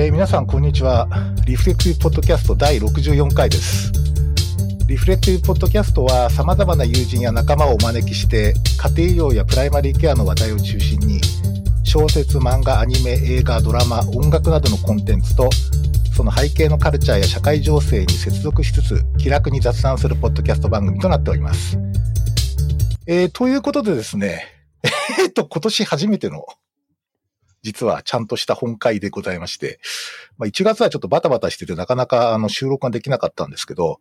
[0.00, 1.08] えー、皆さん、こんにちは。
[1.44, 3.90] リフレクティブポッドキャスト第64回です。
[4.86, 8.54] リフレクティブポッドキャストは、様々な友人や仲間をお招きして、
[8.96, 11.20] 家庭医療やプライマリーケアの話題を中心に、
[11.82, 15.50] 小説、漫画、アニメ、映画、ドラマ、音楽などのコンテンツと、
[16.16, 21.76] その背景のカルチャーや社会情勢に接続しつつ、気楽に雑談するポッドキャスト番組となっております。
[23.08, 24.44] えー、ということでですね、
[25.18, 26.46] えっと、今年初めての
[27.62, 29.80] 実はちゃんとした本会でございまして、
[30.36, 34.00] まあ、1月はちょっとバタバタしててなかなかあの収録ができなかったんですけど、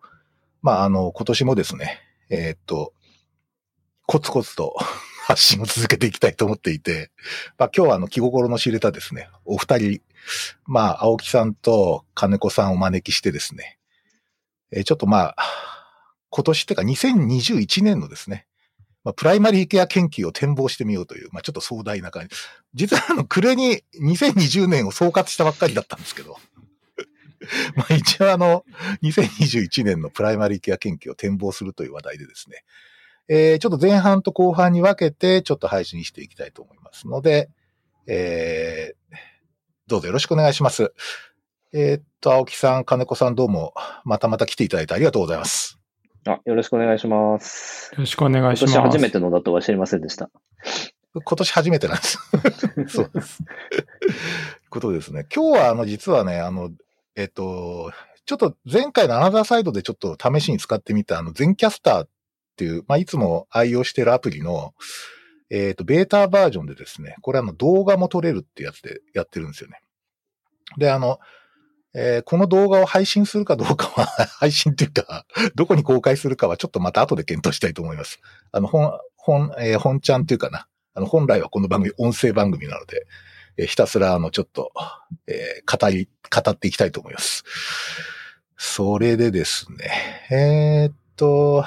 [0.62, 1.99] まあ、あの、今年もですね、
[2.30, 2.94] えー、っと、
[4.05, 4.76] コツコツと
[5.27, 7.12] 発信を続けていきたいと思っていて、
[7.58, 10.02] まあ、今日はあの気心の知れたですね、お二人、
[10.66, 13.77] まあ、青木さんと金子さんをお招きしてですね、
[14.71, 15.35] えー、ちょっとまあ、
[16.30, 18.48] 今年ってか2021年のですね、
[19.08, 22.36] まあ、プライマリーケア研究を展望してみようという、まあ、ちょっと壮大な感じ。
[22.74, 26.36] 実はあの、暮れに2020年を総括したばっかりだったんですけど、
[27.77, 28.66] まあ一応あの、
[29.04, 32.66] 2021年のプライマリーケア研究を展望するという話題でですね、
[33.30, 37.49] えー、ちょっと前半と後半に分けて、ちょっと配信していきたいと思いますので、
[38.08, 39.16] えー、
[39.88, 40.92] どうぞよろしくお願いします。
[41.71, 45.80] えー、っと、青木さん、金子さんどうも、またまた来ていただいてありがとうございます。
[46.34, 47.92] あ、よろしくお願いします。
[47.94, 48.74] よろしくお願いします。
[48.74, 50.30] 今年初めてのだとは知りませんでした。
[51.14, 52.20] 今年初めてなんです。
[52.88, 53.40] そうです。
[54.70, 55.26] ことですね。
[55.34, 56.72] 今日は、あの、実はね、あの、
[57.16, 57.92] えっと、
[58.26, 62.10] ちょっと前回のアナザーサイドでちょっと試しに使ってみた、あの、全キャスターっ
[62.58, 64.74] ていう、まあ、いつも愛用してるアプリの、
[65.50, 69.81] えっ、と、ベータバージョンでですね、これあの、動画も撮れるってやつでやってるんですよね。
[70.78, 71.20] で、あの、
[71.94, 74.06] えー、この動画を配信するかどうかは
[74.40, 75.25] 配信っていうか、
[75.56, 78.19] どこに公開するかはちょっとまた後で検討したいと思います。
[78.52, 80.68] あの、本、本、えー、本ちゃんっていうかな。
[80.94, 83.06] あの、本来はこの番組、音声番組なので、
[83.58, 84.72] えー、ひたすら、あの、ちょっと、
[85.28, 87.44] えー、語り、語っていきたいと思います。
[88.58, 91.64] それでですね、えー、っと、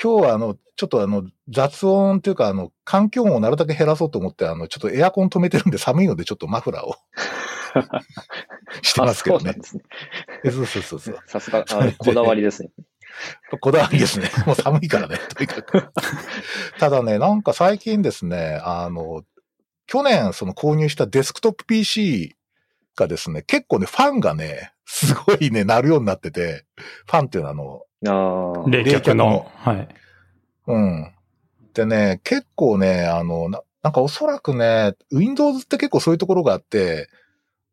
[0.00, 6.94] 今日はあの、ちょっとあの、雑音っていうかあの、環境音をなるだけ減らそうと思って、あの、ちょっとエアコン止めてるんで寒いのでちょっとマフラーを
[8.82, 9.54] してますけどね。
[10.44, 11.18] そうそうそうそう。
[11.26, 11.64] さすが、
[11.98, 12.70] こだわりですね。
[13.60, 14.30] こだわりですね。
[14.46, 15.92] もう寒いからね、とにかく。
[16.78, 19.24] ただね、なんか最近ですね、あの、
[19.86, 22.36] 去年その購入したデスクトップ PC
[22.96, 26.64] がですね、結構ね、ファンがね、すごいね、なるようになってて、
[27.06, 29.50] ファンっていうのはあの、冷却の。
[29.56, 29.88] はい。
[30.66, 31.14] うん。
[31.74, 37.08] でね、結構ね、あの、ななんかおそらくね、Windows って結構そういうところがあって、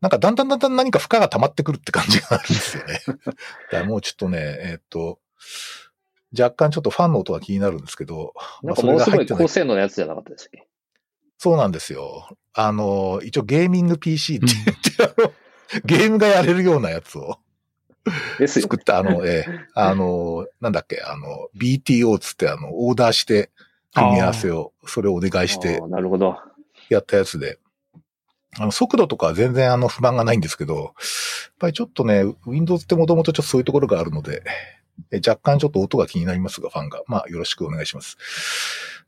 [0.02, 3.02] なんかだんだんだんだん何か負荷が溜まってくるって感じがあるんですよね。
[3.72, 5.20] だもうちょっとね、えー、っと、
[6.38, 8.34] 若干ちょっとファンの音が気になるんですけど。
[8.62, 10.68] なんかものすごい高性能のやつじゃなかったでしたっけ？
[11.38, 12.30] そうなんですよ。
[12.54, 14.46] あの、一応ゲーミング PC って
[14.98, 15.34] 言って、あの、
[15.84, 17.40] ゲームがやれるようなやつを。
[18.38, 23.50] です作った、あの、えー、あの、なんだっけ、あの、BTO つってあの、オーダーして、
[23.94, 26.38] 組み合わせを、それをお願いして、なるほど。
[26.90, 27.60] やったやつで。
[28.58, 30.86] あの、速度とか全然あの不満がないんですけど、やっ
[31.60, 34.44] ぱりちょっとね、Windows ってもともとちょっとそういうところがあるので、
[35.16, 37.02] 若干ちょっと音が気になりますが、ファンが。
[37.08, 38.18] まあ、よろしくお願いします。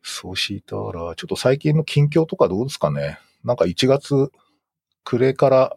[0.04, 3.20] そうしたら、ちょっと最近の近況とかどうですかね。
[3.44, 4.32] なんか1月、
[5.04, 5.76] 暮れから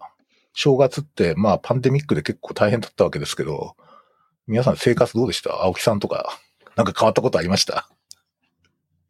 [0.52, 3.76] 正月って、まあ、パンデミックで結構大変だったわけですけど、
[4.48, 5.62] 皆さん生活どうでした？
[5.62, 6.36] 青木さんとか、
[6.74, 7.88] なんか変わったことありました？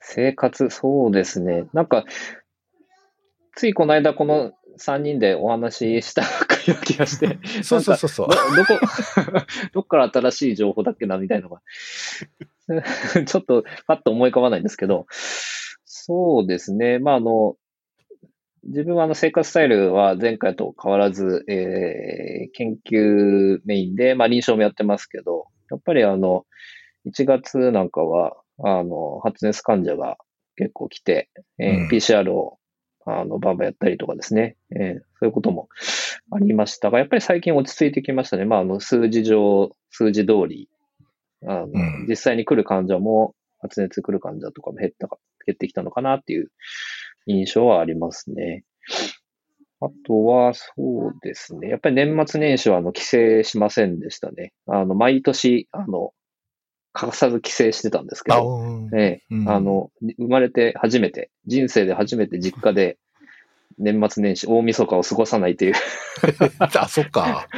[0.00, 1.64] 生活、そうですね。
[1.72, 2.04] なんか、
[3.56, 6.28] ついこの間この3人でお話ししたよ
[6.68, 8.28] うな気がして、 そうそうそうそう。
[8.28, 8.86] ど、 どこ、
[9.74, 11.62] どっから新しい情報だっけなみたいなのが、
[13.24, 15.06] ちょっとパッと思い浮かばないんですけど、
[15.84, 16.98] そうですね。
[16.98, 17.56] まあ、あの、
[18.64, 26.44] 自分はあの生活スタイルは前回と変わらず、えー、研究メインで、まあ臨床もやってますけど、やっぱりあの、
[27.06, 30.18] 1月なんかは、あの、発熱患者が
[30.56, 32.59] 結構来て、えー、うん、PCR を
[33.18, 35.68] あの、バンバンやったりとかですね、えー、そういうことも
[36.30, 38.44] ありましたが、やっぱり最近落ち着いてきましたね。
[38.44, 40.68] まあ、あの、数字上、数字通り、
[41.46, 46.50] あの、うん、実際に来る患者も、発熱来る患者とかも減ったか、減ってきたのかなっていう
[47.26, 48.64] 印象はありますね。
[49.82, 51.68] あとは、そうですね。
[51.68, 54.52] やっぱり年末年始は、あの、帰省しませんでしたね。
[54.66, 56.12] あの、毎年、あの、
[56.92, 62.98] 欠かさず帰省してたんですけど、ええ、うん、あの、生まれて初めて、人生で初めて実家で
[63.78, 65.74] 年末年始、大晦日を過ごさないという
[66.58, 67.48] あ、そっか。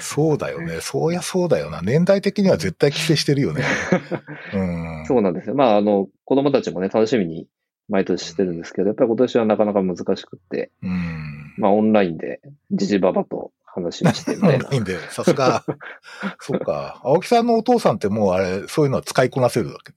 [0.00, 0.80] そうだよね。
[0.80, 1.82] そうやそうだよな。
[1.82, 3.64] 年代的には絶対帰省してるよね。
[4.54, 4.58] う
[5.02, 5.54] ん、そうなんですよ。
[5.54, 7.48] まあ、あの、子供たちもね、楽しみに
[7.88, 10.70] 毎年してるんですけど、やっぱり今年はなかなか難しくって。
[10.82, 12.40] うんまあオンラインで、
[12.70, 14.66] じじばばと話をしてみたいな。
[14.66, 15.64] オンラインで、さすが。
[16.40, 17.00] そうか。
[17.04, 19.92] 青木さんのお父さんってもうあれ、そういうのは使いこなせるわけ？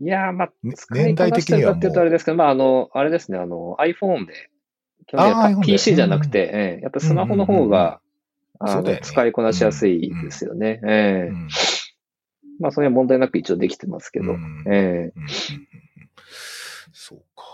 [0.00, 4.50] いやー、まあ、ね使いこなしてるかっていうとあれですけど、まあ、あの、あれですね、あの、iPhone で、
[5.06, 8.00] 基本的 PC じゃなくて、ええやっぱスマホの方が、
[8.60, 10.80] あのそうだよね使いこなしやすいですよね。
[10.86, 11.48] ええうん
[12.60, 15.10] まあ、それは問題なく一応できてますけど、うんええうんうんうん
[16.92, 17.44] そうか。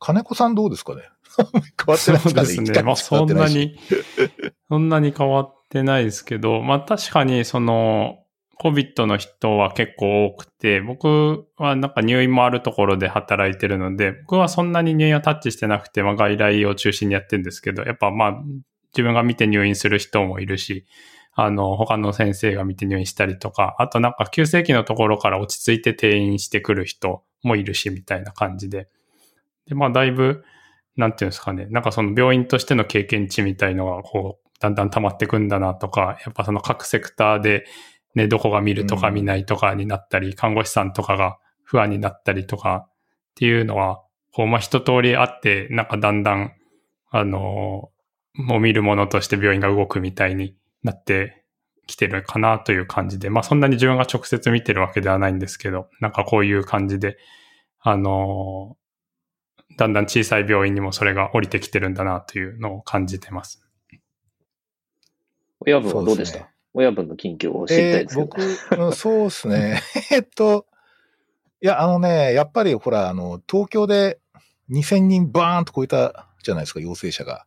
[0.00, 1.02] 金子さんどうですかね？
[1.36, 2.82] 変わってないですかねそうですね。
[2.82, 3.48] まあそんな。
[3.48, 3.78] に、
[4.68, 8.18] そんなに変わってないですけど、まあ確かにその、
[8.62, 18.42] COVID の人は結構多くて、僕はなんか入院もあるところで働いてるので、僕はそんなに入院はタッチしてなくて、まあ外来を中心にやってるんですけど、やっぱまあ
[18.92, 20.86] 自分が見て入院する人もいるし、
[21.34, 28.88] あの、他の先生が見て入院したりとか、あとなんか急性期のところから落ち着いて転院してくる人もいるし、みたいな感じで。
[29.66, 30.44] で、まあだいぶ、
[30.96, 37.64] なんていうんですかね、なんかその病院としての経験値みたいのが、こう、だんだん溜まってくんだなとか、やっぱその各セクターで、
[38.14, 42.92] ね、どこが見るとか見ないとかになったり、看護師さんとかが不安になったりとかっ
[43.34, 44.02] ていうのは、
[44.32, 46.52] こう、まあ一通りあって、なんかだんだん、
[47.10, 47.90] あの
[48.34, 51.44] もう見るものとして病院が動くみたいになって
[51.86, 57.18] きてるかなという感じで、まあそんなに自分が直接見てるわけではないんですけど、なんかこういう感じで、
[57.80, 58.76] あの
[59.76, 63.64] だんだん小さい病院にもそれが降りてきてるんだなというのを感じてます。
[65.60, 66.38] 親分はどうでした？
[66.38, 68.26] ね親分の近況を知りたいえーですけど。
[68.26, 68.40] 僕、
[68.82, 69.80] うんそうですね。
[70.10, 70.66] えっと、
[71.60, 74.18] いや、あのね、やっぱりほら、あの、東京で
[74.70, 77.46] 2000人バーンと超えたじゃないですか、陽性者が。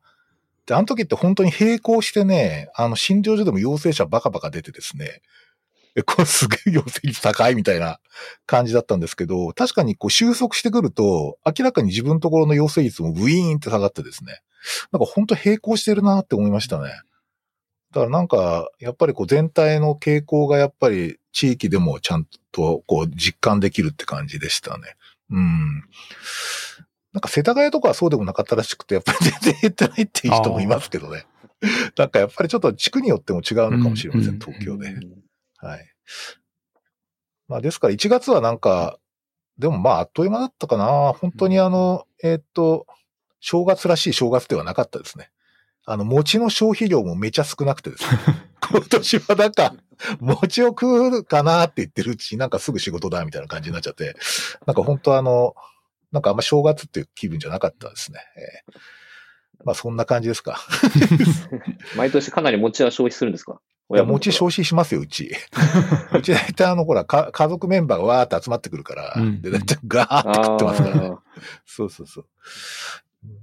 [0.67, 5.21] で、あの時って本当に並行してね、あの、診療所でも陽性者バカバカ出てですね、
[5.95, 7.99] え、これすげえ陽性率高いみたいな
[8.45, 14.41] 感じだったんですけど、確かにこう収束してくると、明らかに自分のところの陽性率もブイーンって下がってですね、
[14.91, 16.89] なんか本当並行してるなって思いましたね。
[17.91, 24.95] だからなんか、やっぱりこう全体の傾向がやっぱり地域でもちゃんとこう実感できるって感じでしたね。
[25.29, 25.83] うん。
[27.13, 31.25] なんか世田谷とかはそうでもなかったらしくて、やっぱり全然減ってないっていう人もいますけどね。
[31.97, 34.89] なんかやっぱりちょっと地区によっても違うのかもしれません、うん東京で。
[34.89, 35.24] うん
[35.67, 35.85] はい。
[37.47, 38.97] まあですから1月はなんか、
[39.57, 41.13] でもまああっという間だったかな。
[41.13, 42.87] 本当にあの、えーっと、
[43.39, 45.31] 正月らしい正月ではなかったですね。
[45.85, 48.19] あの、餅の消費量もめちゃ少なくてですね。
[48.71, 49.75] 今年はなんか、
[50.19, 54.15] 餅を食うかなって言ってるうちになんかすぐ仕事だみたいな感じになっちゃって、
[54.65, 55.55] なんか本当あの、
[56.11, 58.19] なんかあんま正月っていう気分じゃなかったですね。
[58.35, 58.79] えー
[59.63, 60.59] まあそんな感じですか。
[61.97, 63.59] 毎年かなり餅は消費するんですか？
[63.93, 65.31] いや、餅消費しますよ、うち。
[66.17, 71.11] うち大体あの、ほら、か家族メンバーがわーって集まってくるから、うんで、大体ガーって食ってますからね。
[71.11, 71.19] あ
[71.65, 72.25] そうそうそう。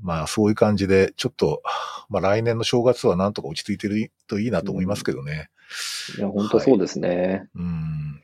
[0.00, 1.62] まあ、そういう感じで、ちょっと、
[2.08, 5.48] まあ来年の正月はなんとか落ち着いてるといいなと思いますけどね。
[6.16, 7.48] ーいや、本当そうですね。
[7.54, 8.22] うん。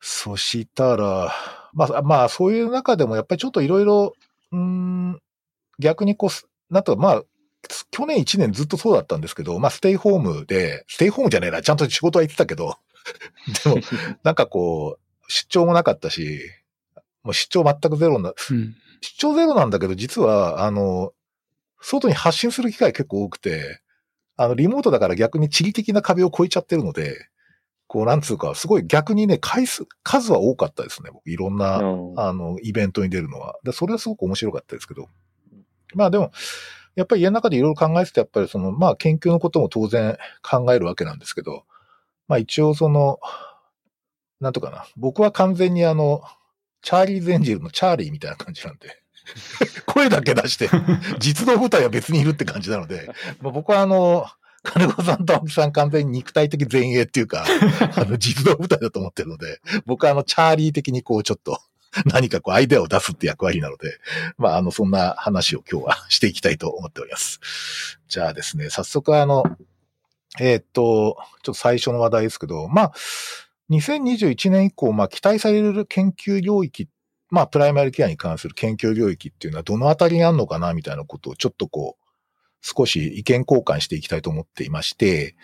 [0.00, 1.32] そしたら、
[1.72, 4.14] まあ、まあ、そういう中でもやっぱりちょっといろいろ、
[4.52, 5.20] うん、
[5.78, 7.22] 逆にこう、なんとか、まあ、
[7.90, 12.76] 去年1年ずっとそうだったんですけど、まあ、ステイホームで、ステイホームじゃねえな、ちゃんと仕事は行ってたけど、
[13.64, 13.80] でも、
[14.22, 16.40] なんかこう、出張もなかったし、
[17.22, 18.74] もう出張全くゼロな、うん。
[19.00, 21.12] 出張ゼロなんだけど、実は、あの、
[21.80, 23.80] 外に発信する機会結構多くて、
[24.36, 27.28] あの、リモートだから逆に地理的な壁を越えちゃってるので、
[27.86, 31.30] こう、なんつうか、すごい逆にね、回数、数は多かったですね、僕。
[31.30, 33.56] いろんな、うんあの、イベントに出るのは。
[33.62, 35.08] で、それはすごく面白かったですけど。
[35.94, 36.32] まあでも、
[36.96, 41.64] やっぱり家の中でいろいろ考えてて、やっぱりその、まあ研究のことも当然考えるわけなんですけど、
[42.26, 43.20] まあ一応その、
[44.40, 44.86] なんとかな。
[44.96, 46.22] 僕は完全にあの、
[46.82, 49.02] チャーリー・ゼンジルのチャーリーみたいな感じなんで、
[49.86, 50.70] 声だけ出して、
[51.18, 53.10] 実動部隊は別にいるって感じなので、
[53.40, 54.26] まあ、僕はあの、
[54.62, 57.44] 金子さんと青木さん完全に肉体的前衛っていうか、
[57.96, 61.60] あの、実動部隊だと思ってるので、僕はあの、チャーリー的にこう、ちょっと、
[62.06, 63.98] 何かこう、アイデアを出すって役割なので、
[64.38, 67.40] まあ、あの、そんな話を今日はしていきたいと思っております。
[68.08, 69.44] じゃあですね、早速あの、
[70.38, 72.92] えーっと、ちょっと最初の話題ですけど、まあ、
[73.70, 76.88] 2021年以降、まあ、期待される研究領域、
[77.30, 82.06] まあ、プライマリケアに関する研究領域っていうのはどのあたりにあるのかな、みたいなことをちょっとこう、
[82.60, 85.36] 少し意見交換していきたいと思っていまして、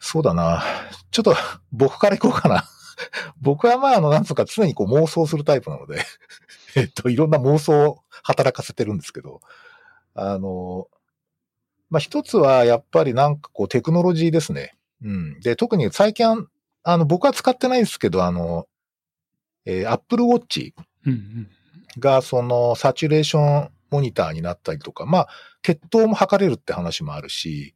[0.00, 0.64] そうだな。
[1.10, 1.36] ちょっと
[1.72, 2.64] 僕からいこうかな。
[3.40, 6.02] 僕はまあ、あの、なんつうか常にこう妄想するタイプなので、
[6.76, 9.40] えっと、いろんな妄想を働かせてるんですけど、
[10.14, 10.88] あの、
[11.90, 14.76] まあ、一つはやっぱりなんかこうテクノロジーですね。
[15.02, 15.40] うん。
[15.40, 16.46] で、特に最近、
[16.82, 18.66] あの、僕は使ってないですけど、あの、
[19.64, 20.72] えー、Apple Watch。
[21.98, 25.28] がそのサチュレーションモニターになったりとか、まあ、
[25.62, 27.74] 血糖も測れるって話もあるし、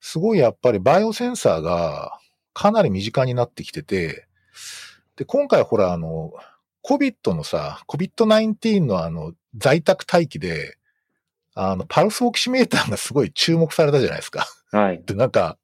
[0.00, 2.18] すごいやっぱりバイオセンサーが
[2.52, 4.26] かなり身近になってきてて、
[5.16, 6.32] で、今回ほら、あの、
[6.84, 10.76] COVID のさ、COVID-19 のあの、在宅待機で、
[11.54, 14.46] あの、パルスオキシメーターがすごい注目されたじゃないですか。
[14.70, 15.02] はい。
[15.04, 15.56] で、なんか、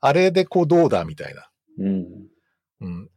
[0.00, 1.48] あれでこうどうだみたいな。
[1.78, 2.06] うん。
[2.80, 3.10] うん。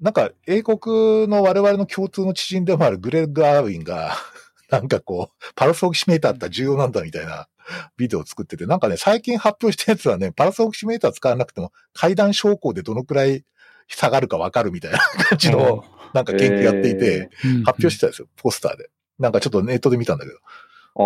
[0.00, 4.16] なんか、英国の我々の共通の知人でもあるグレッグ・アーウィンが、
[4.70, 7.48] なんかこう、パルスオキシメーターって重要なんだみたいな
[7.96, 13.44] ビデオを作ってて、なんかね、最近発表したやつはね、パルスオキシメーター使わなくても、階段昇降でどのくらい
[13.90, 17.30] 下がるかわかるみたいな 感じの、なんか研究やっていて、
[17.64, 18.90] 発表してたんですよ、ポスターで。
[19.18, 20.38] なんかちょっとネットで見たんだけど。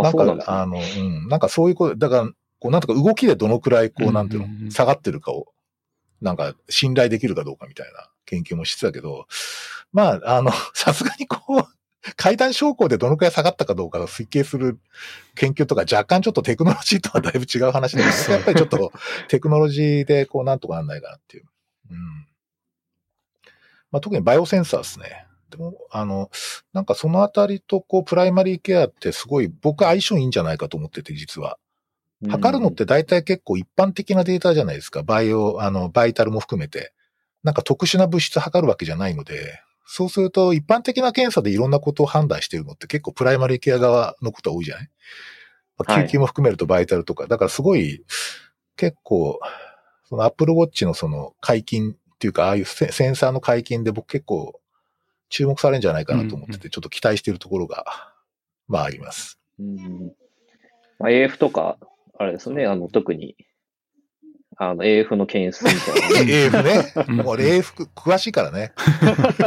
[0.00, 0.62] あ、なんか。
[0.62, 5.48] あの、うん、なんかそういうこと、だから、こう、なんとか動きでどのくらい、こう、なんていうの、下がってるかを、
[6.22, 9.26] なんか、信頼できるかどうかみたいな研究もしてたけど、
[9.92, 11.64] まあ、あの、 さすがにこう、
[12.16, 14.78] 階段昇降でどのくらい下がったかどうかを推計する
[15.34, 18.92] 研究とか若干ちょっとテクノロジーとはだいぶ違う話だけど、 やっぱりちょっと
[19.28, 21.44] テクノロジーでこうなんとかなんないかなっていう。
[21.90, 22.26] うん。
[23.94, 25.24] まあ特にバイオセンサーですね。
[25.50, 26.28] でも、あの、
[26.72, 31.58] なんかそのあたりとこうプライマリーケアってすごい僕は相性いいんじゃないかと思ってて実は。
[32.28, 35.04] 測るのって大体結構一般的なデータじゃないですか。
[35.04, 36.92] バイオ、あの、バイタルも含めて。
[37.44, 44.90] なんか特殊な物質測るわけじゃないので、そうすると一般的な検査でいろんなことを判断してるのって結構プライマリーケア側のことは多いじゃない、
[46.06, 47.28] 救急も含めるとバイタルとか。
[47.28, 48.02] だからすごい、
[48.76, 49.38] 結構、
[50.08, 54.60] その Apple Watch のその解禁っていうか、ああいうセセンサーの解禁で僕結構
[55.28, 57.84] 注目されるんじゃないかなと思ってて、ちょっと期待しているところが、
[58.68, 59.38] まああります。
[59.58, 60.12] うん
[60.98, 61.76] まあ、AF とか、
[62.18, 63.36] あれですね、あの、特に、
[64.56, 66.32] あの、AF の検出みたいなね、
[67.04, 67.22] AF ね。
[67.24, 68.72] 俺 AF 詳しいからね。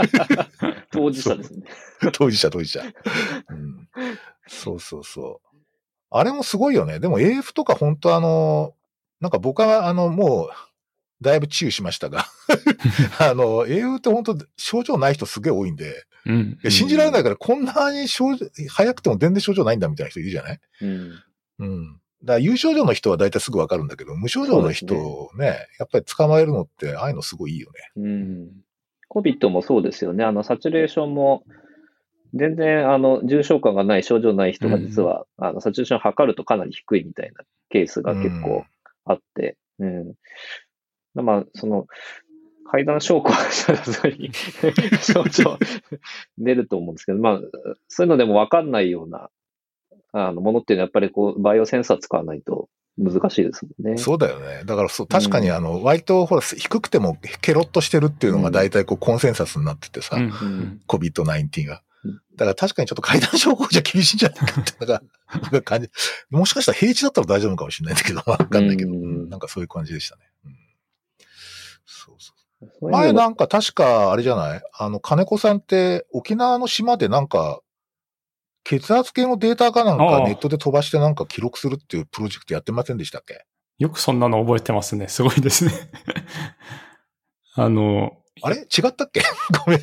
[0.91, 1.63] 当事者ですね。
[2.13, 2.83] 当事者、当事者。
[3.50, 3.89] うん、
[4.47, 5.57] そうそうそう。
[6.09, 7.00] あれもすごいよね。
[7.00, 8.74] でも AF とか本当あの、
[9.19, 10.50] なんか僕はあの、もう、
[11.21, 12.25] だいぶ治癒しましたが、
[13.19, 20.59] あの、AF って本当症状ない人すげえ多いんで、うん信じられないからこんなに症状、早くても全然症状ないんだみたいな人いるじゃない？
[20.81, 21.12] うん。
[21.59, 21.93] うん。
[22.24, 28.01] だから有症状の人は大体すぐわかるんだけど、無症状の人をね、やっぱり捕まえるのって、ああいうのすごいいいよね。
[28.03, 28.50] うん。
[29.09, 30.24] COVID もそうですよね。
[30.25, 31.43] あの、サチュレーションも、
[32.33, 38.65] 全然、あの、重症化がない、症状ない人が実は、あの、サチュレーション測るとかなり低いみたいなケースが結構
[39.05, 40.13] あって、うん。
[41.24, 41.88] まあ、その、
[42.69, 44.31] 階段昇降したらに
[45.01, 45.57] 症状
[46.38, 47.39] 出ると思うんですけど、まあ、
[47.88, 49.29] そういうのでもわかんないような、
[50.12, 53.97] あの、ものっていうのはやっぱりこう、バイオセンサー使わないと難しいですもんね。
[53.97, 54.63] そうだよね。
[54.65, 62.21] だからそう、確かにあの、割とほら、低くてもケロッとしてるっていうのが大体こう、コンセンサスになっててさ、うんうん、COVID-19 がうん。
[62.36, 65.89] だから確かにちょっと階段昇降じゃ厳しいんじゃないかって、なんか、なんか感じ。
[66.29, 70.24] もしかしたら平地だったら大丈夫かもしれないんだけど、わかんないけど、うんうんなんかそういう感じでしたね。
[70.45, 70.55] うん
[71.86, 72.46] そうそうそういうのが
[72.81, 74.61] 前なんか確か、あれじゃない？
[74.77, 77.61] あの、金子さんって沖縄の島でなんか、
[78.63, 83.45] 血圧計のデータかなんかネットで飛ばしてなんか記録するっていうプロジェクトやってませんでしたっけ？
[83.77, 85.07] よくそんなの覚えてますね。
[85.07, 85.71] すごいですね。
[87.55, 88.57] あの、あれ？
[88.57, 89.21] 違ったっけ？
[89.65, 89.81] ごめん。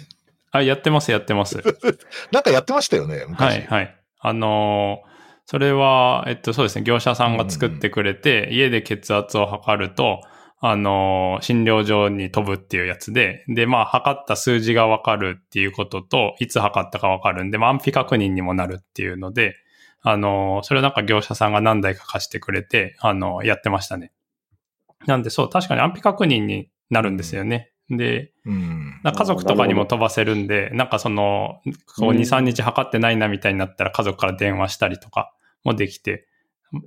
[0.51, 1.63] あ、やってます、やってます。
[2.33, 3.59] なんかやってましたよね、は昔。
[3.59, 3.97] い、はい。
[4.21, 5.15] あのー
[5.47, 10.23] それは、えっと、そうですね、業者さんが作ってくれて、家で血圧を測ると、
[10.67, 19.57] あのー診療所に飛ぶっていうやつで、で、まあ、測った数字がわかるっていうことと、いつ測ったかわかるんで、まあ、安否確認にもなるっていうので、
[20.01, 24.11] あのーそれをなんか業者さんが何台か貸してくれて、あのーやってましたね。
[25.07, 27.71] なんで、そう、確かに安否確認になるんですよね。
[27.91, 29.01] で、うん。
[29.03, 31.61] なんか家族とかにも飛ばせるんで、なんかその、
[31.99, 36.27] こううん2、3日測ってないなみたいになったら家族から電話したりとかもできて、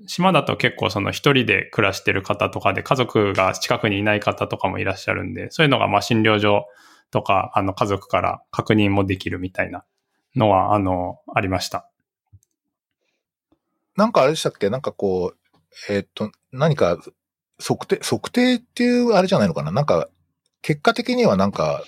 [0.06, 6.66] 島だと結構その一人で暮らしてる方とかで家族が近くにいない方とかもいらっしゃるんで、そういうのがまあ診療所
[7.12, 9.86] とかあの家族から確認もできるみたいな
[10.36, 11.90] のはあの、ありました。
[13.96, 14.70] なんかあれでしたっけ？
[14.70, 15.38] なんかこう、
[15.90, 16.98] えーっと、何か
[17.60, 19.72] 測定、測定っていうあれじゃないのかな？
[19.72, 20.08] なんか、
[20.62, 21.84] 結果的にはなんか、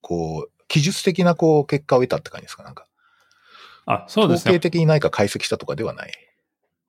[0.00, 2.62] こう、記述的なこう、結果を得たって感じですか？
[2.62, 2.86] なんか。
[3.86, 4.60] あ、そうですね統計。
[4.60, 6.12] 的に何か解析したとかではない。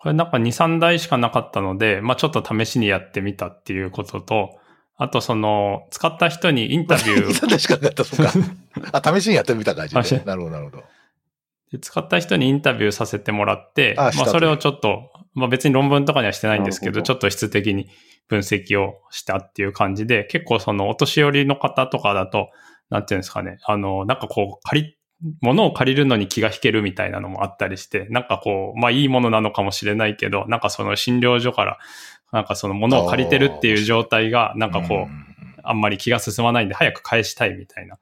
[0.02, 4.50] これなんか2、3台しかなかったので、まあちょっと試しにやってみたっていうことと、
[4.98, 8.34] あとその、使った人にインタビュー、 確かなかった、そうか。
[9.00, 10.24] あ、試しにやってみた感じあしで。
[10.26, 10.84] なるほど、なるほど。
[11.72, 17.88] で使った人にインタビューさせてもらって、まああしたとそれをちょっと、まあ別に論文とかにはしてないんですけどちょっと質的に
[18.28, 22.50] 分析をしたっていう感じで、結構そのお年寄りの方とかだと、
[22.90, 24.86] なんていうんですかね、あの、なんかこう、カリッ、
[25.42, 31.80] 物を借りるのに気が引けるみたいなのもあったりして、なんかこう、まあいいものなのかもしれないけど、なんかその診療所から、
[32.32, 35.32] なんかその物を借りてるっていう状態が、なんかこう、ん
[35.64, 37.98] あんまり気が進まないんで早く返したいみたいな。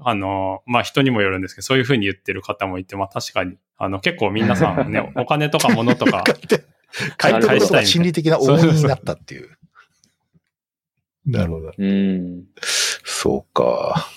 [0.00, 9.56] あの、まあ人にもよるんですけど、そういうふうに言ってる方もいて、まあ確かに、あの結構皆さんね、 お金とか物とか、書いてることが心理的な重荷になったっていう。
[11.26, 11.72] なるほど。
[11.76, 12.44] うん。
[13.04, 14.08] そうか。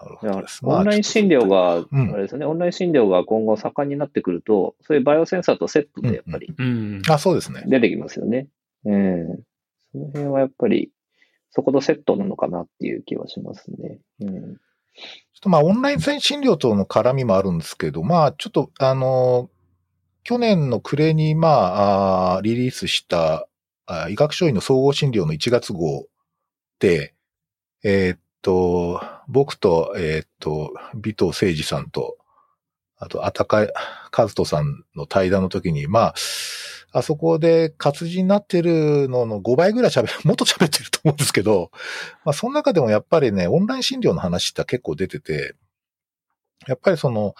[0.00, 7.02] オンライン診療が、うんあれですよね、オンライン診療が今後盛んになってくると、そういうバイオセンサーとセットでやっぱりうん。
[7.08, 7.64] あ、そうですね。
[7.66, 8.48] 出てきますよね。
[8.84, 9.26] うん。
[9.92, 10.92] その辺はやっぱり、
[11.50, 13.98] そことセットなのかなっていう気はしますね。
[14.20, 14.30] うん。
[14.30, 19.50] ちょっとまあ、オンライン診療との絡みもあるんですけど、まあ、ちょっと、あの、
[20.22, 23.48] 去年の暮れに、まあ、リリースした、
[23.86, 26.06] あ医学書院の総合診療の1月号
[26.78, 27.14] で、
[27.82, 32.16] えーっと、僕と、えーっと、尾藤誠二さんと、
[32.96, 33.66] あと、あたか
[34.16, 36.14] 和人さんの対談の時に、まあ、
[36.90, 41.70] あそこで活字になってるのの5倍ぐらい喋る、 もっと喋ってると思うんですけど、
[42.24, 45.54] まあ、その中でもやっぱりね、オンライン診療の話って結構出てて、
[46.66, 47.34] やっぱりその、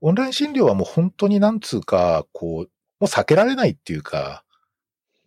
[0.00, 4.44] オンライン診療はもう本当になんつうか、こう、もう避けられないっていうか、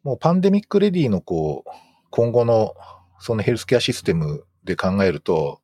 [0.03, 1.69] もうパンデミックレディのこう、
[2.09, 2.75] 今後の
[3.19, 5.60] そのヘルスケアシステムで考えると、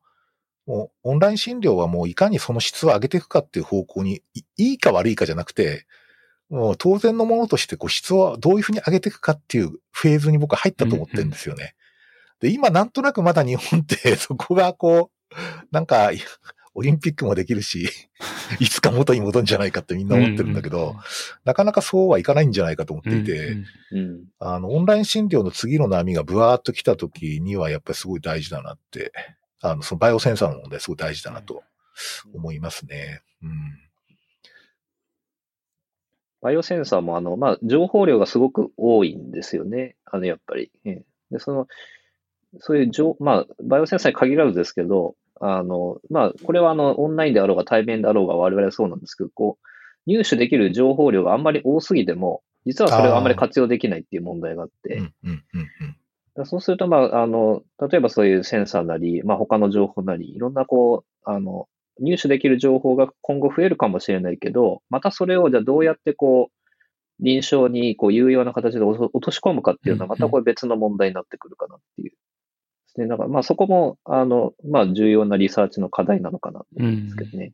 [0.68, 5.86] もうオンライン診療はもういかにその質を上げていくかっていう方向に、いいいか悪いかじゃなくて、
[6.50, 11.74] もう当然のものとしてこう質をどういうふうに上げていくかっていうフェーズに僕は入ったと思ってるんですよね。
[12.40, 15.34] で、今なんとなくまだ日本って そこがこう、
[15.70, 16.10] なんか、
[16.74, 17.88] オリンピックもできるし、
[18.60, 20.96] いつか元に戻るんじゃないかってみんな思ってるんだけど、
[21.46, 23.56] なかなかそうはいかないんじゃないかと思っていて、
[23.90, 24.24] うんうん。
[24.38, 29.12] あの、オンライン診療の次の波がブワーっと来た時にはやっぱりすごい大事だなって、
[29.62, 31.62] あの、そのバイオセンサーの問題すごい大事だなと
[32.34, 33.22] 思いますね。
[33.42, 33.50] うん。
[36.40, 39.96] バイオセンサーも、あの、まあ、情報量がすごく多いんですよね。
[40.04, 40.70] あの、やっぱり。
[40.84, 41.66] ええで、その、
[42.58, 49.66] そういう情、まあ、バイオセンサーに限らずですけど、あの、まあ、これはあの、オンラインであろうが対面であろうが我々はそうなんですけど、こう、
[50.06, 55.02] 入手できる情報量があんまり多すぎても、実はそれをあんまり活用できないっていう問題があって、
[56.44, 61.68] そうすると、まあ、あの、例えばそういうセンサーなり、まあ、他の情報なり、いろんなこう、あの、
[62.00, 66.58] 入手できる情報が今後増えるかもしれないけど、またそれをじゃあどうやってこう、
[67.20, 72.10] 臨床にこう有用な形で落とし込むかっていうのは、またこれ別の問題になってくるかなっていう。
[72.10, 72.16] で
[72.88, 73.08] すね。
[73.08, 77.52] だから、まあそこも、あの、まあ重要なリサーチの課題なのかなと思うんですけどね。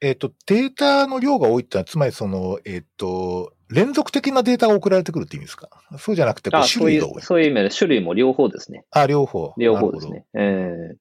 [0.00, 5.68] えっ、と、データの量が多いってのは、つまりその、えっ、と、連続的なデータが送られてくるって意味ですか？
[5.98, 7.22] そうじゃなくて、こうあそういう、種類が多い。
[7.22, 8.84] そういう意味で種類も両方ですね。
[8.90, 9.54] あ、両方。
[9.56, 10.24] 両方ですね。
[10.34, 10.94] え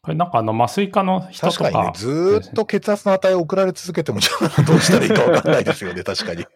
[0.00, 1.28] これなんかあの麻酔科の。
[1.30, 1.58] 人とか。
[1.64, 6.46] 確かにね、ずーっと血圧の値を送られ続けても、じゃあどうしたらいいかわかんないですよね、 確かに。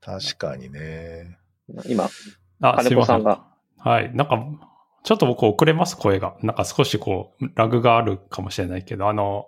[0.00, 0.80] 確かにね。
[0.80, 1.36] え
[1.86, 2.08] 今、
[2.60, 2.74] あ。
[2.82, 3.44] 金子さんが。
[3.78, 4.14] はい。
[4.14, 4.44] なんか、
[5.04, 6.36] ちょっと僕遅れます、声が。
[6.42, 9.46] なんか少しこう、ラグがあるかもしれないけど、あの、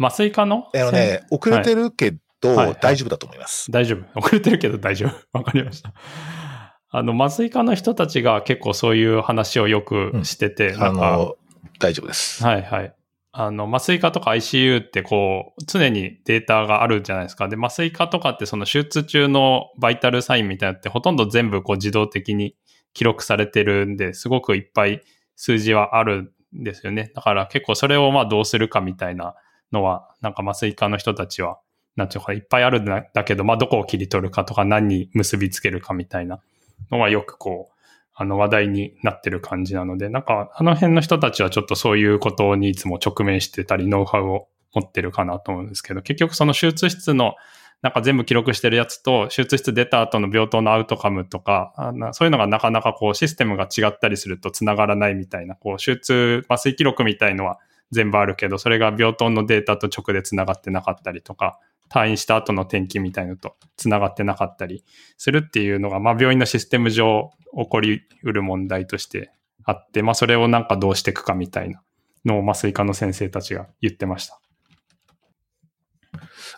[0.00, 3.70] 麻酔科のあのね、遅れてるけど、はいはい大丈夫だと思います。
[3.70, 4.04] 大丈夫。
[4.18, 5.16] 遅れてるけど大丈夫。
[5.38, 5.92] わかりました。
[6.90, 11.36] あの、麻酔科の人たちが結構そういう話をよくしてて、あなんか、の、
[11.78, 12.42] 大丈夫です。
[12.42, 12.94] はいはい。
[13.32, 17.48] あの、麻酔科とか ICU ってこう、常にデータがあるじゃないですか。
[17.48, 22.56] で、麻酔科とかってその手術中のバイタルサインみたいなのってほとんど全部こう自動的に
[22.94, 25.02] 記録されてるんで、すごくいっぱい
[25.36, 27.12] 数字はあるんですよね。
[27.14, 29.34] だから結構それをまあどうするかみたいな
[29.72, 31.60] のは、なんか麻酔科の人たちは、
[31.98, 36.40] なんていうか、いっぱいあるんだけど、まあどこを切り取るかとか何に結びつけるかみたいな
[36.92, 37.74] のはよくこう、
[38.14, 47.34] あの話題になってる感じなので、なんかあの辺の人たちはちょっとそういうことにいつも直面してたり、ノウハウを持ってるかなと思うんですけど、結局その手術室の
[47.82, 57.58] なんか全部記録してるやつと、手術室出た後の病棟のアウトカムとか、あなそういうのがなかなかこうシステムが違ったりすると繋がらないみたいな、こう手術麻酔記録みたいのは
[57.92, 61.58] 全部あるけど、それが病棟のデータと直で繋がってなかったりとか、
[61.90, 64.84] 退院した後の転勤みたいのと繋がってなかったり
[65.16, 69.32] するっていうのが、まあ病院のシステム上起こりうる問題として
[69.64, 71.82] あって、まあそれをなんかどうしていくかみたいな
[72.24, 74.40] のを麻酔科の先生たちが言ってました。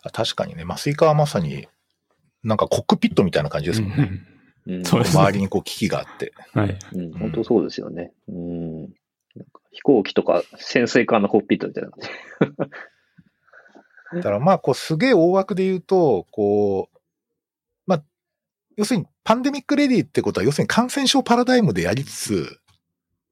[0.03, 1.69] あ確かにね、麻酔科はまさに、
[2.43, 4.11] なんかコックピットみたいな感じですもんね。
[4.13, 4.41] うん
[4.85, 6.33] 周りにこう機器があって。
[6.53, 6.79] はい。
[6.93, 8.13] うん、本当そうですよね。
[8.29, 8.81] うん。
[8.83, 8.91] なん
[9.53, 12.09] か飛行機とか潜水艦のコックピットみたいな感じ。
[14.13, 16.99] だからまあ、こう、すげえ大枠で言うと、こう、
[17.87, 18.03] まあ、
[18.77, 22.61] 要するに、パンデミックレディってことは、要するに感染症パラダイムでやりつつ、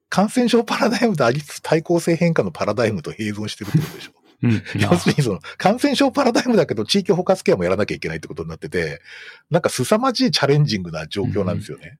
[0.09, 4.13] 感染症パラダイムでありつつ対抗性変化のパラダイムと併存してるってことでしょ。
[4.43, 4.63] うん。
[4.81, 9.03] 要するにその感染症パラダイムだけど地域包括ケアもやらなきゃいけないってことになってて、
[9.51, 11.99] なんか凄まじいチャレンジングな状況なんですよね。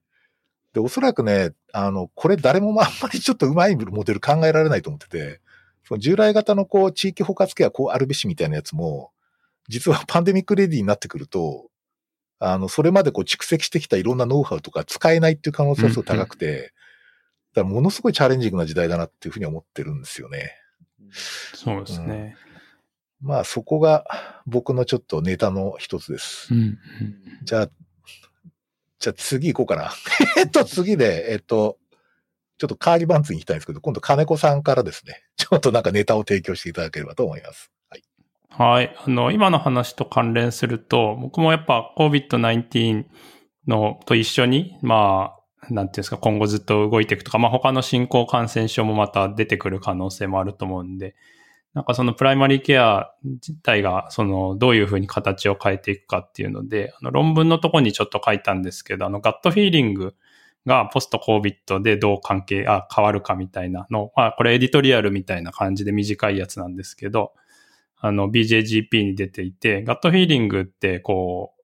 [0.73, 5.41] で、おそらくね、あの、これ誰もあんまりちょっとうまいモデル考えられないと思ってて、
[5.89, 9.11] その従来型のこう地域包括ケアこうあるべしみたいなやつも、
[9.67, 11.71] 実は パンデミックレディになってくると、
[12.37, 16.73] あの、それまでこう蓄積してきたいろんなノウハウとか使えないっていう可能性がすごい高くて、
[17.55, 20.55] だからものすごいチャレンジングな時代だなっていうふうに思ってるんですよね。
[21.11, 22.37] そうですね。
[23.19, 24.05] まあそこが
[24.45, 26.53] 僕のちょっとネタの一つです。
[26.53, 26.77] うん。
[27.43, 27.69] じゃあ、
[28.99, 29.91] じゃあ次行こうかな。
[30.37, 31.79] えっと次で、えっと、
[32.59, 37.71] ちょっとカーリバンツに行きたいんですけど、今度金子さんからですね、 ちょっとなんかネタを提供していただければと思います。
[37.89, 38.03] はい。
[38.49, 38.95] はい。
[39.05, 43.05] あの、今の話と関連すると、僕もやっぱ COVID-19
[43.67, 51.15] のと一緒に、まあ、なんていうんですか、今後ずっと動いていくとか、まあ他の新興感染症もまた出てくる可能性もあると思うんで、
[51.73, 60.15] なんかそのプライマリーケア自体が、そのどういうふうに形を変えていくかっていうので、あの論文のとこにちょっと書いたんですけど、あのガットフィーリング
[60.65, 67.33] がポスト COVID でどう関係、あ、変わるかみたいなの、まあこれエディトリアルみたいな感じで短いやつなんですけど、
[67.97, 71.59] あの BJGP に出ていて、ガットフィーリングってこう、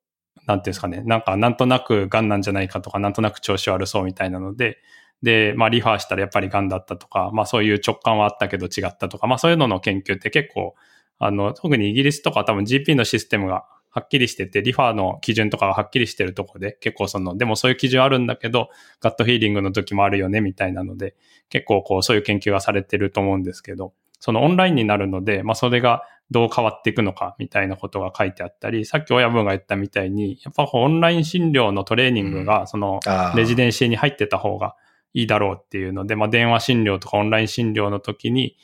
[0.47, 4.79] なんていうんですかね、なんかなんとなく癌なんじゃないかとか、なんとなく調子悪そうみたいなので、
[5.21, 10.75] で、まあリファーしたらやっぱり癌だったとか、まあそういう直感はあったけど違ったとか、まあそういうのの研究って結構、
[11.17, 18.67] あの、特にイギリスとか多分 GP のシステムがはっきりしてて、リファーの基準とかがはっきりしてるところで、結構その、でもそういう基準あるんだけど、
[18.99, 21.15] ガットフィーリングの時もあるよね、みたいなので、
[21.47, 32.99] 結構こうそういう研究がされてると思うんですけど、そのオンラインになるので、まあそれがどう変わっていくのかみたいなことが書いてあったり、さっき親分が言ったみたいに、やっぱオンライン診療のトレーニングが、その
[33.38, 34.75] レジデンシーに入ってた方が
[35.13, 38.58] いいだろうっていうので、まあ電話診療とかオンライン診療の時に、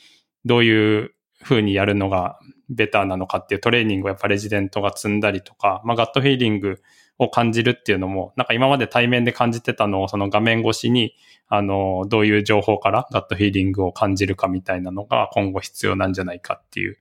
[0.44, 1.14] どういう
[1.44, 6.82] 風にやるのがベターなのかっていうトレーニングをやっぱレジデントが積んだりとか、まあガットフィーリング
[7.18, 11.14] を感じるっていうのも、なんか今まで対面で感じてたのをその画面越しに、
[11.48, 16.98] あの、どういう情報からガットフィーリングを感じるかみたいなのが今後必要なんじゃないかっていう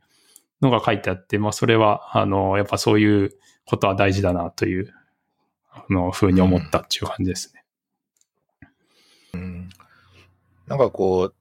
[0.60, 3.32] のが書いてあって、まあそれは、あの、やっぱそういう
[3.64, 4.92] ことは大事だなという、
[5.72, 7.64] あの、ふうに思ったっていう感じですね。
[9.34, 9.68] うん
[10.66, 11.34] なんかこう、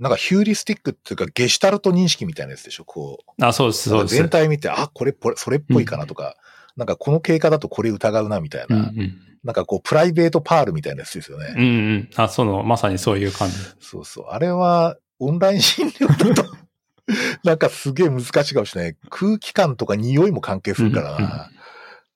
[0.00, 3.44] なんかヒューリスティックっていうかゲシュタルト認識みたいなやつでしょ、こう。
[3.44, 4.14] あ、そうです、そうです。
[4.16, 6.36] 全体見て、あ、これ、これ、それっぽいかなとか、
[6.76, 9.20] なんかこの経過だとこれ疑うなみたいな、うんうん。
[9.44, 11.54] なんかこう、プライベートパールみたいなやつですよね。
[11.54, 11.66] うんう
[11.98, 12.10] ん。
[12.16, 13.56] あ、その、まさにそういう感じ。
[13.78, 14.24] そうそう。
[14.30, 16.50] あれは、オンライン診療だと、
[17.44, 18.96] なんかすげえ難しいかもしれない。
[19.10, 21.50] 空気感とか匂いも関係するからな。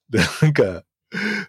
[0.08, 0.84] で、なんか、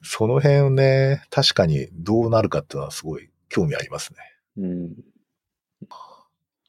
[0.04, 4.20] その辺ね、確かにどうなるかっていうのはすごい興味ありますね。
[4.58, 4.96] うん。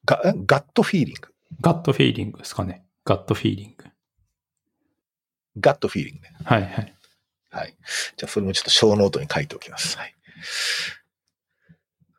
[0.07, 2.85] ガ gut feeling。gut feeling ですかね。
[3.05, 6.37] gut feeling。gut feeling ね。
[6.45, 6.95] はいはい。
[7.51, 7.75] はい。
[8.17, 9.99] じゃあ、それもちょっと show note に書いておきます。
[9.99, 10.15] はい。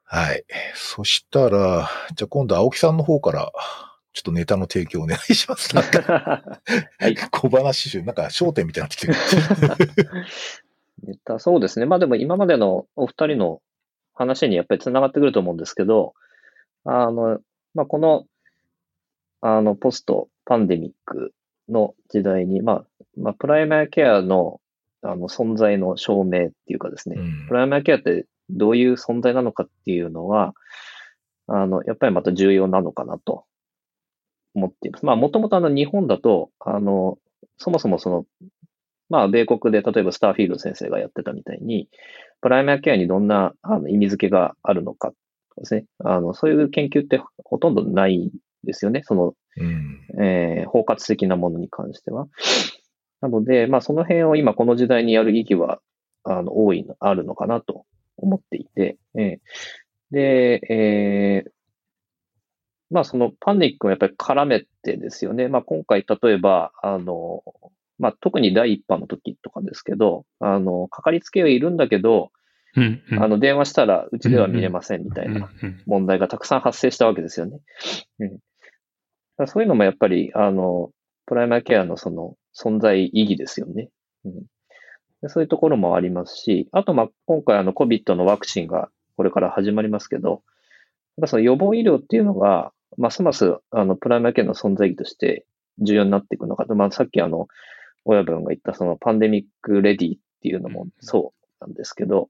[0.04, 0.44] はい。
[0.76, 3.52] そしたら、じゃあ今度青木さんの方から、
[4.14, 5.76] ちょっとネタの提供お願いします。
[5.76, 6.60] なんか、
[6.98, 7.16] はい。
[7.16, 10.10] 小話集、なんか笑点みたいになってきてる。
[11.04, 11.86] ネタ、そうですね。
[11.86, 13.62] まあでも今までのお二人の
[14.16, 16.14] 話にやっぱり繋がってくると思うんですけど、
[16.86, 17.40] あの、
[17.78, 18.26] まあこの、
[19.42, 21.32] あの、ポストパンデミック
[21.70, 22.86] の時代に、まあ、
[23.16, 24.60] まあ、プライマーケアの、
[25.04, 30.54] あの、存在の証明っていうかですね、うんプライマーケアってどういう存在なのかっていうのは、
[31.46, 33.46] あの、やっぱりまた重要なのかなと
[34.56, 35.06] 思っています。
[35.06, 37.20] まあ、もともとあの、日本だと、あの、
[37.58, 38.26] そもそもその、
[39.10, 41.90] まあ、米国で例えばスターフィールド先生がやってたみたいに、
[42.42, 45.14] プライマーケアにどんなあの意味付けがあるのか
[45.58, 45.86] ですね。
[46.04, 48.32] あの、そういう研究ってほとんどないん
[48.64, 49.02] ですよね。
[49.04, 50.02] その、うん。
[50.20, 52.28] えー包括的なものに関しては。
[53.22, 55.80] なので、まあ、その辺を今この時代にやる意義は、
[56.24, 57.86] あの、大いの、あるのかなと
[58.18, 59.38] 思っていて、えー
[60.12, 61.52] で、えー
[62.90, 65.50] まあ、そのパニックをやっぱり絡めてですよね。
[65.50, 67.44] まあ、今回、例えば、あの、
[68.00, 72.32] まあ、特に第一波の時とかですけど、あの、かかりつけはいるんだけど、
[72.76, 73.24] うん、うん。
[73.24, 75.50] あの、電話したらうちでは見れませんみたいな
[75.86, 77.60] 問題がたくさん発生したわけですよね。
[78.20, 80.92] うん、そういうのもやっぱり、あの、
[81.26, 83.90] プライマーケアのその存在意義ですよね。
[84.26, 84.34] うん、
[85.22, 90.42] でそういうところもありますし、あと、まあ、今回あの COVID のワクチンがこれから始まりますけど、
[91.26, 95.46] その予防医療っていうのが、ますますあのプライマーケアの存在意義として
[95.80, 97.48] 重要になっていくのかと、まあ、さっきあの、
[98.06, 102.30] 親分が言ったそのパンデミックレディっていうのもそうなんですけど、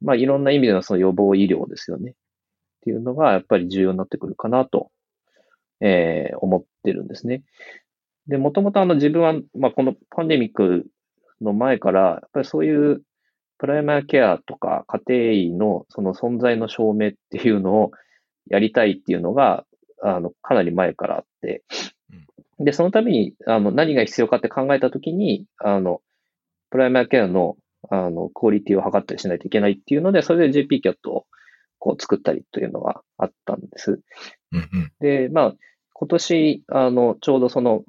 [0.00, 2.10] まあいろんな意味でのその予防医療ですよね。
[2.10, 2.14] っ
[2.82, 4.90] ていうのがやっぱり重要になってくるかなと、
[5.80, 7.42] えー思ってるんですね。
[8.26, 10.86] で、もともとあの自分は、まあ、このパンデミック
[11.40, 13.02] の前から、やっぱりそういう
[13.58, 17.90] プライマーケアとか家庭医のその存在の証明っていうのを
[18.48, 19.64] やりたいっていうのが、
[20.02, 21.62] あの、かなり前からあって、
[22.58, 26.00] で、そのために、あの、何が必要かって考えたときに、あの、
[26.70, 27.56] プライマーケアの、
[27.90, 31.26] あの、クオリティを測ったりしないといけないっていうので、それで JPCAT を
[31.78, 34.00] こう作ったりというのがあったんです。
[34.52, 34.92] うんうん。
[35.00, 35.54] で、まあ、
[35.92, 37.84] 今年、あの、ちょうどその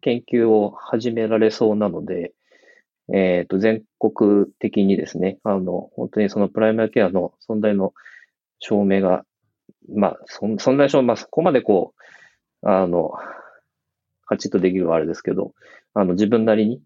[0.00, 2.32] 研究を始められそうなので、
[3.12, 7.92] えっ、と、全国的にですね、あの、本当にそのプライマーケアの存在の
[8.58, 9.24] 証明が、
[9.94, 11.94] まあ、そん存在証明、まあ、そこまでこ
[12.62, 13.12] う、あの、
[14.26, 15.52] カチッとできるはあれですけど、
[15.92, 16.80] あの、自分なりに、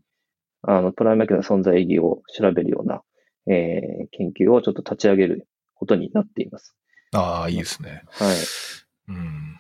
[0.71, 3.03] あの、プライマーケアの存在意義を調べるような、
[3.47, 6.77] えー研究をちょっと立ち上げることになっています。
[7.13, 8.03] ああ、いいですね。
[8.11, 8.37] はい。
[9.09, 9.59] うん。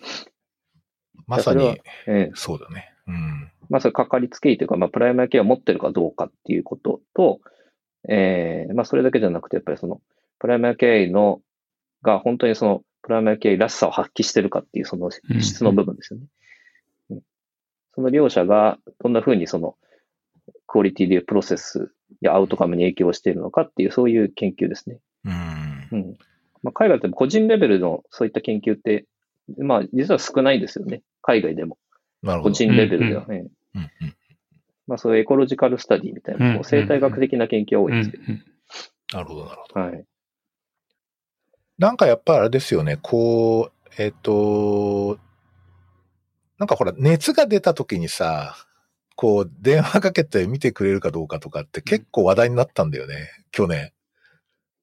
[1.26, 2.92] まさに、えーそうだね。
[3.06, 3.50] うん。
[3.70, 7.40] まあ、それかかりつけ医というか、まあ、プライマーケアを持ってるかどうかっていうことと、
[8.06, 10.02] えーまあ、それだけじゃなくて、やっぱりその、
[10.38, 11.40] プライマーケの、
[12.02, 16.26] が本当にその、プライマーケらしさを発揮してるかっていう、そのうん質の部分ですよね。
[16.26, 16.28] うん
[17.94, 19.76] その両者が、どんな風にその、
[20.68, 24.98] クオリティでいうプロセスやアウトカムに影響しているのかっていう、そういう研究ですね。
[25.24, 25.96] うんう。
[25.96, 26.18] ん。
[26.62, 29.06] まあ、海外でも個人レベルのそういった研究って、
[29.58, 31.02] まあ、実は少ないですよね。
[31.22, 31.78] 海外でも。
[32.22, 32.50] なるほど。
[32.50, 33.46] 個人レベルではね。
[33.74, 34.14] うんうん
[34.86, 38.22] まあ、そういうエコロジカルスタディみたいな、うんこう生態学的な研究が多いんですけど、
[39.12, 39.80] なるほど、なるほど。
[39.80, 40.04] はい。
[41.78, 45.18] なんかやっぱあれですよね、こう、えっ、と、
[46.58, 48.56] なんかほら、熱が出た時にさ、
[49.20, 53.90] こう、電話かけて見てくれるかどうかとかって結構話題になったんだよね、去年。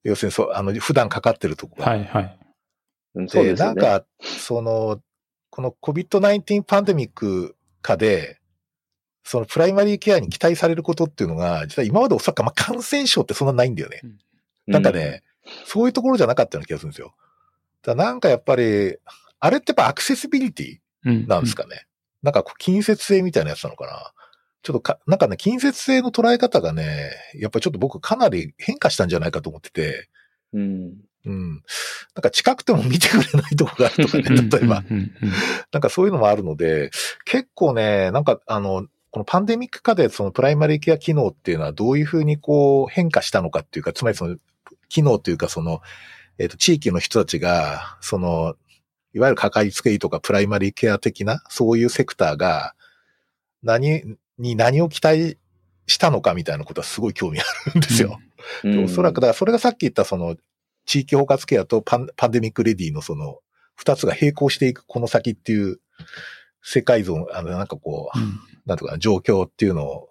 [0.04, 1.86] 要するに、そう、あの、普段かかってるとこが。
[1.86, 2.40] はいはい。
[3.16, 3.82] うん、そうで、ですよね。
[3.82, 5.00] なんか、その、
[5.50, 8.42] この COVID-19 パンデミック下で、
[9.24, 14.02] そのプライマリーケアに期待されることっていうのが、実は今までおそらく、まあ、感染症ってそんなないんだよね。
[14.68, 15.24] なんかね、
[15.66, 17.16] そういうところじゃなかったような気がするんですよ。
[17.84, 18.98] だなんかやっぱり、
[19.40, 21.88] あれってやっぱアクセシビリティうんなんですかね。
[22.22, 24.12] なんかこう近接性みたいなやつなのかな。
[24.66, 30.10] ちょっとか、なんかね、近接性の捉え方がね、やっぱりちょっと僕かなり変化したんじゃないかと思ってて、
[30.54, 30.94] うん。
[31.24, 31.50] うん。
[31.52, 34.84] なんか近くても見てくれないとこがあるとかね、 例えば。
[35.72, 36.90] なんかそういうのもあるので、
[37.26, 44.38] 結構ね、なんかあの、このパンデミック下でそのプライマリーケア機能っていうのはどういうふうにこう変化したのかっていうか、つまりその
[44.90, 45.82] 機能というかその、
[46.40, 48.56] えっ、と、地域の人たちが、その、
[49.14, 52.74] いわゆるかかりつけ医とかプライマリーケア的な、そういうセクターが、
[53.64, 55.38] 何に何を期待
[55.88, 57.44] したのかみたいなことはすごい興味あ
[57.74, 58.20] るんですよ。
[58.64, 60.36] でおそらく、だからそれがさっき言ったその、
[60.86, 63.40] 地域包括ケアとパンパンデミックレディのその、
[63.76, 65.80] 二つが並行していくこの先っていう
[66.62, 70.10] 世界像、あの、なんかこう、うんなんとかな状況っていうのを、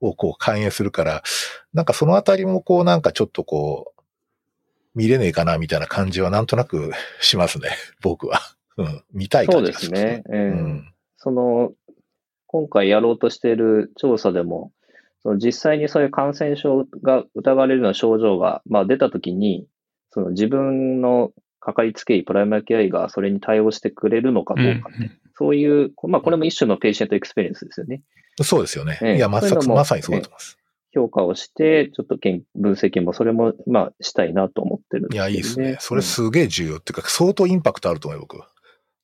[0.00, 1.22] をこう反映するから、
[1.72, 4.02] なんかそのあたりもこうなんかちょっとこう、
[4.94, 8.40] 見れねえかなみたいな感じはなんとなくしますね、僕は。
[8.76, 10.08] うん、見たいそうで感じがする。
[10.08, 10.24] すね。
[10.32, 10.94] えうーん。
[11.16, 11.72] その、
[12.48, 14.72] 今回やろうとしている調査でも、
[15.22, 19.66] その実際にそういう感染症が疑われるような症状が、まあ、出たときに、
[20.10, 21.30] その自分の
[21.60, 24.90] かかりつけ医、プライマリケア医がそれに対応してくれるのかどうか、
[25.36, 28.02] そういう、まあ、これも一種の patient experience ですよね。
[28.42, 28.98] そうですよね。
[29.02, 30.56] ええいや、まさにそうだと思います。
[30.94, 35.76] 評価をして、ちょっと研分析もそれも、まあ、したいなと思ってるんですけど、いや、いいですね。
[35.80, 38.42] それすげえ重要っていうか、相当インパクトあると思うよ、僕。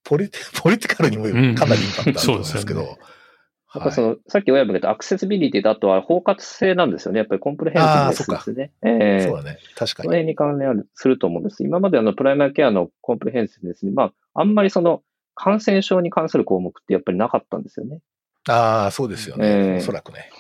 [0.04, 2.80] ポリテ、 ポリティカルにもうんかなりインパクトあると思うんですけど。
[2.80, 3.13] そうです
[3.78, 7.18] はいやっぱその、さっき親分が言ったアクセシビリティとあとは包括性なんですよね。
[7.18, 8.70] やっぱりコンプレヘンシブですね。
[8.82, 9.58] ええそうだね。
[9.76, 10.06] 確かに。
[10.06, 11.64] その辺に関連ある、すると思うんです。
[11.64, 15.02] 今まであの、プライマーケアのコンプレヘンシブネスに、まあ、あんまりその、
[15.34, 18.00] 感染症に関する項目ってやっぱりなかったんですよね。
[18.48, 19.76] ああ、そうですよええね。
[19.78, 20.30] おそらくね。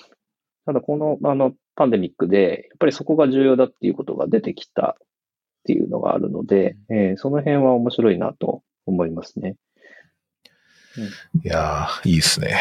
[0.66, 5.06] ただこの、あの、パンデミックで、やっぱりそこが重要だっていうことが出てきたっ
[5.64, 9.56] ていうのがあるので、えーその辺は面白いなと思いますね。
[11.44, 12.58] いやー、いいですね。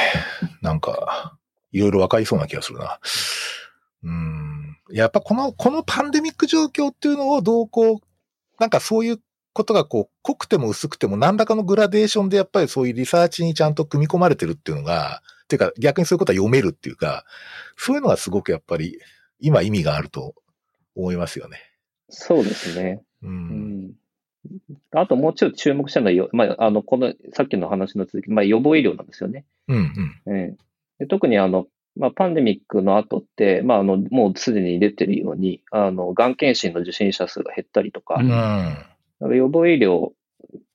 [0.62, 1.38] なんか、
[1.72, 3.00] いろいろ分かりそうな気がするな。
[4.04, 4.78] うん。
[4.92, 7.98] やっぱこの、このパンデミック状況っていうのをどうこう、
[8.60, 9.20] なんかそういう
[9.54, 17.26] ことがこう、濃くても薄くても何らかのグラデーションでやっぱりそういうリサーチにちゃんと組み込まれてるっていうのが、ていうか逆にそういうことは読めるっていうか、
[17.78, 19.00] そういうのがすごくやっぱり
[19.40, 20.36] 今意味があると
[20.96, 21.60] 思いますよね。
[22.10, 23.04] そうですね。
[23.22, 23.28] う。
[23.28, 23.94] うんん。
[24.92, 29.46] あともうちょっと注目したのはよ、まあ、あの、この、さっきの話の続き、まあ、予防医療なんですよね。
[29.68, 29.78] うん
[30.26, 30.38] うん。
[30.38, 30.64] ええ
[31.00, 39.36] で特にあの、まあ、パンデミックの後って、まあ、あの、もうすでに出てるように、あの、がん検診の受診者数が減ったりとか、うんうん。
[39.36, 40.12] 予防医療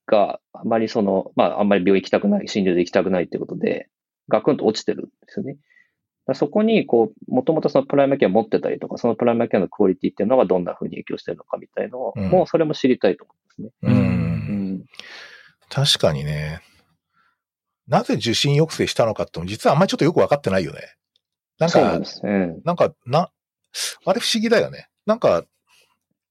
[0.06, 3.88] があまりその、まあ、あんまり病院行きたくない、診療で行きたくないっていうことで、
[4.28, 5.56] ガクンと落ちてるんですよね。
[6.34, 13.90] そこに、こう、もともとそのプライマーケア持ってたりとか、そのプライマーケアのクオリティっていうのがどんな風に影響してるのかみたいのを、うん、もうそれも知りたいと思うんですね。
[13.92, 13.96] うん。
[13.96, 14.00] う
[14.74, 14.84] ん、
[15.68, 16.62] 確かにね。
[17.86, 20.80] なぜ受診抑制したのかっても実はあんまりちょっとよくわかってないよね。
[21.58, 23.30] なんか、なんなんか、な、
[24.04, 24.88] あれ不思議だよね。
[25.06, 25.44] なんか、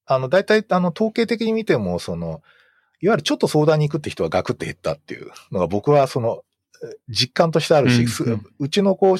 [0.05, 2.41] あの、大体、あの、統計的に見ても、その、
[3.01, 6.43] いわゆるちょっと相談に行くって人はガクって減ったっていうのが僕はその、
[7.09, 9.17] 実感としてあるし、うんうん、うちのこう、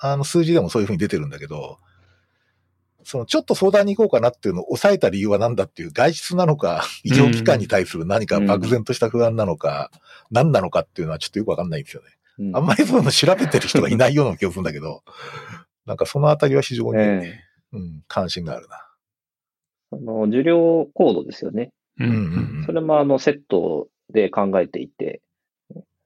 [0.00, 1.78] あの数字でもそういうふうに出てるんだけど、
[3.04, 9.90] そのちょっと相談に行こうかなっていうのを抑えた理由は何だっていう外出なのか、医療機関に対する何か漠然とした不安なのか、
[10.30, 12.08] 何なのかっていうのはちょっとよくわかんないんですよね。
[12.38, 15.02] うん、あんまりそうの調べてる人がいないような気がするんだけど、
[15.86, 18.76] なんかそのあたりは非常に、えー、うん、関心があるな。
[19.92, 21.72] あの、受領コードですよね。
[21.98, 22.16] うんうんう
[22.60, 25.20] ん、それもあのセットで考えていて、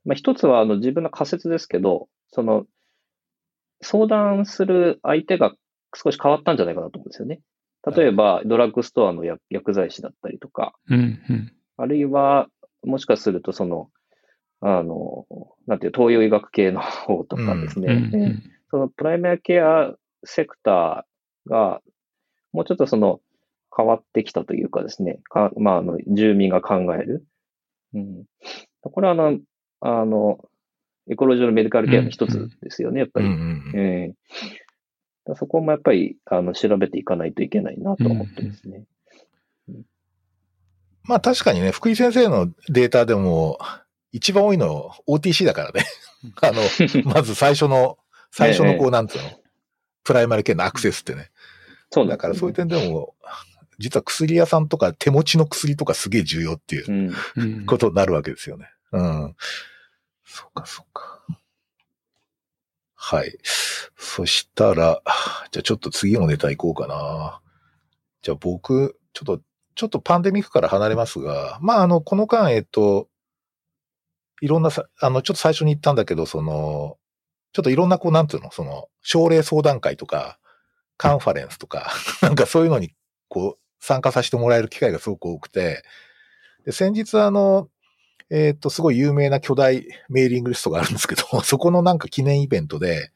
[0.04, 2.66] まあ、一つはあの自分の仮説ですけど、その、
[3.82, 5.54] 相談する相手が
[5.94, 7.40] 少し変わったんじゃないかなと思うんですよね。
[7.96, 12.48] 例えば、ドラッグストアの薬剤師だったりとか、うんうん、あるいは、
[12.82, 13.90] もしかすると、その、
[14.60, 15.26] あの、
[15.66, 19.94] なんていう、東洋医学系の方とかですね、うんうんうん、そのプライマーケア
[20.24, 21.80] セクターが、
[22.52, 23.20] もうちょっとその、
[23.76, 27.26] 変わってきたというかですね、かまあ、あの、住民が考える。
[27.94, 28.24] うん。
[28.80, 29.38] これは、あの、
[29.80, 30.38] あの、
[31.10, 33.26] エコロジーのメディカルケアの一つですよね、やっぱり。
[33.74, 34.14] えー、
[35.34, 38.84] そこもやっぱりあの調べていかないといけないなと思ってますね。
[41.02, 43.58] まあ確かにね、福井先生のデータでも、
[44.12, 45.84] 一番多いの OTC だからね。
[46.42, 47.98] あの、まず最初の、
[48.30, 49.24] 最初のこう、なんつうの、
[50.04, 51.30] プライマリケアのアクセスってね。
[51.90, 53.14] そうだからそういう点でも、
[53.78, 58.68] 実は薬屋さんとか手持ちの薬とかすげえ重要っていうことになるわけですよね。
[58.92, 59.36] うん。
[60.24, 61.15] そうか、そうか。
[63.08, 63.38] はい。
[63.96, 65.00] そしたら、
[65.52, 67.40] じゃあちょっと次のネタいこうかな。
[68.20, 69.42] じゃあ僕、ちょっと、
[69.76, 73.06] ちょっとパンデミックから離れますが、まあ、あの、この間、えっと、
[74.40, 76.98] いろんなさ、あの、ちょっと最初に言ったんだけど、その、
[77.52, 80.40] ちょっといろんな、こう、なんていうの、その、症例相談会とか、
[80.96, 81.92] カンファレンスとか、
[82.22, 82.92] なんかそういうのに、
[83.28, 85.84] こう、参加させてもらえる機会がすごく多くて、
[86.64, 87.68] で先日、あの、
[88.30, 93.12] えっ、ー、と、すごい有名な巨大メーリングリストがあるんですけど、 そこのなんか記念イベントで、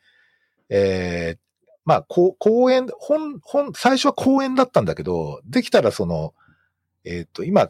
[0.68, 1.38] えー、
[1.84, 6.34] まあ、こ講演、本、本、最初は講演だったんだけど、できたらその、
[7.04, 7.62] えっ、ー、と、今、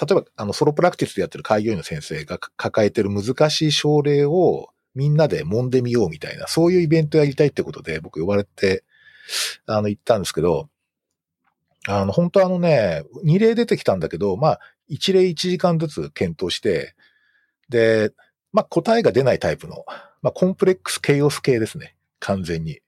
[0.00, 8.84] 例えば、あの、ソロプラクティスでやってる開業医の先生が抱えてる難しい症例をみんなで揉んでみようみたいな、そういうイベントやりたいってことで僕呼ばれて、
[9.66, 10.68] あの、行ったんですけど、
[11.86, 16.94] あの、本当あのね、2例出てきたんだけど、まあ、1例1時間ずつ検討して、
[17.68, 18.12] で、
[18.52, 19.84] まあ、答えが出ないタイプの、
[20.22, 21.94] まあ、コンプレックスケイオス系ですね。
[22.18, 22.80] 完全に。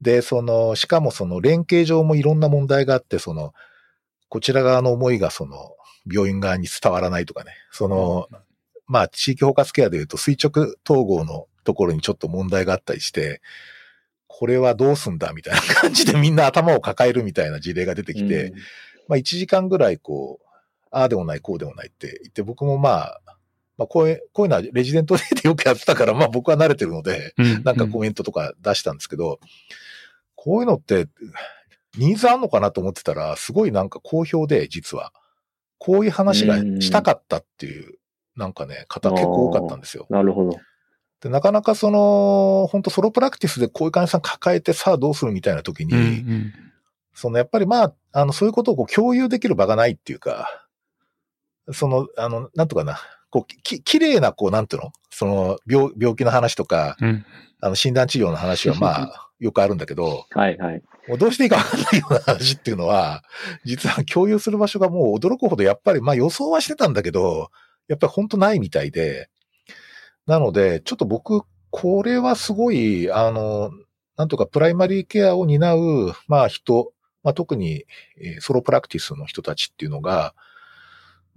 [0.00, 3.52] で、その、しかもその連携上もいろんな問題があって、その、
[4.28, 5.74] こちら側の思いがその、
[6.10, 7.52] 病院側に伝わらないとかね。
[7.70, 8.28] その、
[8.86, 13.42] まあ、地域包括ケアで言うと垂直統合のところにちょっと問題があったりして、
[14.26, 18.54] これはどうすんだみたいな感じでみんな頭を抱えるみたいな事例が出てきて、うん、
[19.08, 20.47] まあ1時間ぐらいこう、
[20.90, 23.20] ああでもない、こうでもないって言って、僕もまあ、
[23.76, 29.40] まあこういう、こういうのはレジデントでよくやってたから、まあ僕は慣れてるので、なんかコメントとか出したんですけど、
[30.34, 31.08] こういうのって、
[31.96, 35.12] ニーズあんのかなと思ってたら、すごいなんか好評で、実は。
[35.78, 37.98] こういう話がしたかったっていう、
[38.36, 40.06] なんかね、方結構多かったんですよ。
[40.10, 40.58] なるほど。
[41.20, 46.52] で、なかなかその、本当ソロプラクティスでこういう患者さん抱えてさあどうするみたいな時に、うんうん、
[47.14, 50.67] そのやっぱりまあ、あの、そういうことをこう共有できる場がないっていうか、
[51.72, 52.98] その、あの、なんとかな、
[53.30, 54.92] こう、き、綺麗な、こう、なんていうの？
[55.10, 57.24] その、病、病気の話とか、うん、
[57.60, 60.82] あの、診断治療の話はまあ、 よくあるんだけど、はいはい。
[61.06, 63.22] もうどうしていいかわかんないような話っていうのは、
[63.64, 67.50] 実は共有する場所がもう驚くほどやっぱり、まあ予想はしてたんだけど、
[67.86, 69.28] やっぱり本当ないみたいで、
[70.26, 73.70] なので、ちょっと僕、これはすごい、あの、
[74.16, 76.92] なんとかプライマリーケアを担う、まあ人、
[77.22, 77.84] まあ特に、
[78.20, 80.34] えソロプラクティスの人たちっていうのが、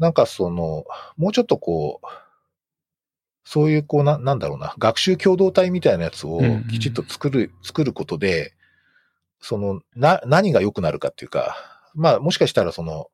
[0.02, 0.84] なんかその、
[1.16, 2.08] もうちょっとこう、
[3.46, 6.42] そういうこうな、なんだろうな、学習共同体みたいなやつを
[6.72, 8.56] きちっと作る、うんうん、作ることで、
[9.40, 11.56] その、な、何が良くなるかっていうか、
[11.94, 13.10] まあもしかしたらその、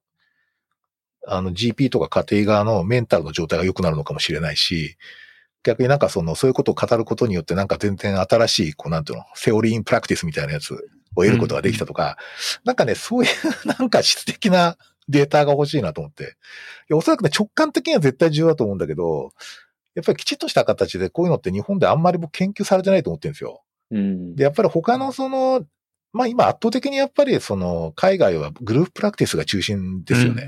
[1.28, 4.96] あの GP とか家庭側のメンタルの状態が良くなるのかもしれないし、
[5.64, 10.78] 逆になんかその、そういうことを語ることによってなんか全然新しい、こうなんていうの、セオリーインプラクティスみたいなやつを
[11.16, 12.18] 得ることができたとか、
[12.60, 14.78] うん、なんかね、そういうなんか質的な
[15.10, 16.24] データが欲しいなと思って。
[16.24, 16.28] い
[16.90, 19.32] や、おそらくね、直感的には絶対重要だと思うんだけど、
[19.96, 23.64] やっぱりきちっとした形でこういうのって日本であんまり僕研究されてないと思ってるんですよ。
[23.92, 24.36] うん。
[24.36, 25.66] で、やっぱり他のその、
[26.14, 30.48] まあ今圧倒的にやっぱりその海外はグループプラクティスが中心ですよね。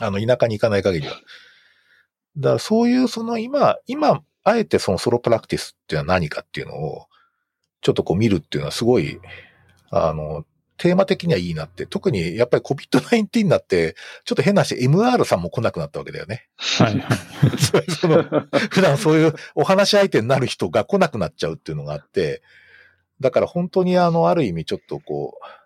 [0.00, 1.14] あの田舎に行かない限りは。
[2.36, 7.06] だからそういうその今、今、あえてそのソロプラクティスっていうのは何かっていうのを、
[7.80, 9.20] ちょっとこう見るっていうのはすごい、
[9.90, 10.44] あの、
[10.78, 11.86] テーマ的にはいいなって。
[11.86, 16.48] 特にやっぱり COVID-19 になって、ちょっと変な話、MR さんも来なくなったわけだよね。
[16.56, 17.18] はいはい。
[17.58, 18.22] そその
[18.70, 22.42] 普段そういうお話し相手になる人が来なくなっちゃうっていうのがあって、
[23.20, 25.58] だから本当にあの、ある意味ちょっとこう、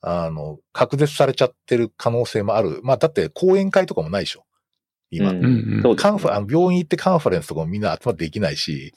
[0.00, 2.80] あの、隔絶されちゃってる可能性もある。
[2.82, 4.44] まあだって講演会とかもないでしょ。
[5.10, 5.30] 今。
[5.30, 8.94] うんうんうんカンファ、あの病院行ってカンファレンスとかもみんな集まってできないし、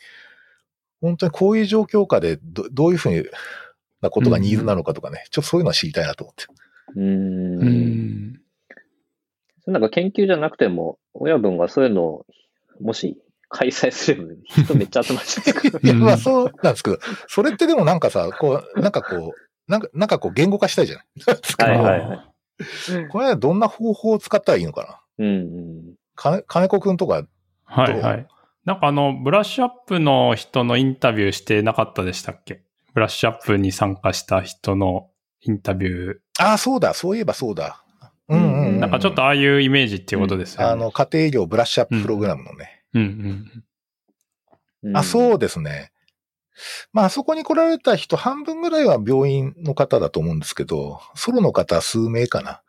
[1.01, 3.31] 本当にこういう状況下でどどういうふう
[4.01, 6.45] なことがニーズなのかとかね、ちょっとそういうのは知りたいなと思って。
[6.95, 7.01] う。
[7.01, 8.41] うんん。
[9.67, 12.25] なんか研究じゃなくても、親分がそういうのを、
[12.79, 13.17] もし
[13.49, 22.19] 開催すれば、人めっちゃ集まっちゃう いや、まあうんそうなんですけど、それってでもなんかさ、こう、なんかこう、なんか、なんかこう言語化したいじゃない はいはいはい
[23.11, 25.39] これはどんな方法を使ったらいいのかなうんう
[25.91, 25.95] ん。
[26.15, 27.23] か金子くんとか、
[27.65, 28.27] はいはい。
[28.65, 32.63] なんかあの、ブラッシュアップの人のインタビューしてなかったでしたっけ？
[32.97, 36.15] ブラッシュアップに参加した人のインタビュー。
[36.39, 37.83] ああ、そうだ、そういえばそうだ。
[38.27, 38.79] うんうん、うん。
[38.79, 40.65] なんかちょっとああいうイメージっていうことですよね。
[40.65, 42.85] あの、家庭医療ブラッシュアッププログラムのね。
[42.95, 43.63] うんうん。
[44.81, 45.91] うんあ、そうですね。
[46.91, 52.63] まあ、あそこに来られた人、半分ぐらいは病院の方だと思うんですけど、ソロの方は数名かな。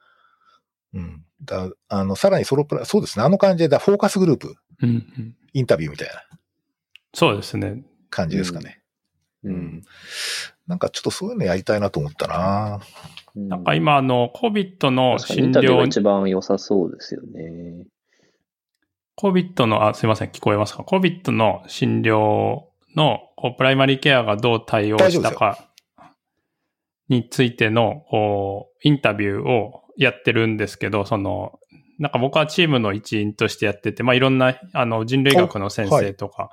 [0.93, 1.25] うん。
[1.43, 3.25] だあの、さらにソロプラ、そうですね。
[3.25, 5.37] あの感じで、だフォーカスグループ、うんうん。
[5.55, 6.23] インタビューみたいな
[7.15, 7.83] そうですね。
[8.11, 8.83] 感じですかね。
[9.45, 9.83] ううんん。
[10.67, 12.81] なんかちょっとそういうのやりたいなと思ったな
[13.35, 17.87] うんなんか今あの、COVID の診療、一番良さそうですよね。
[19.17, 22.65] COVID の、あ、すいません、聞こえますか ?COVID の診療
[22.95, 25.69] のこうプライマリーケアがどう対応したか
[27.09, 31.59] についてのこうインタビューをやってるんですけど、その、
[31.99, 36.51] なんか僕はチームの一員としてやってて、まあいろんなあの人類学の先生とか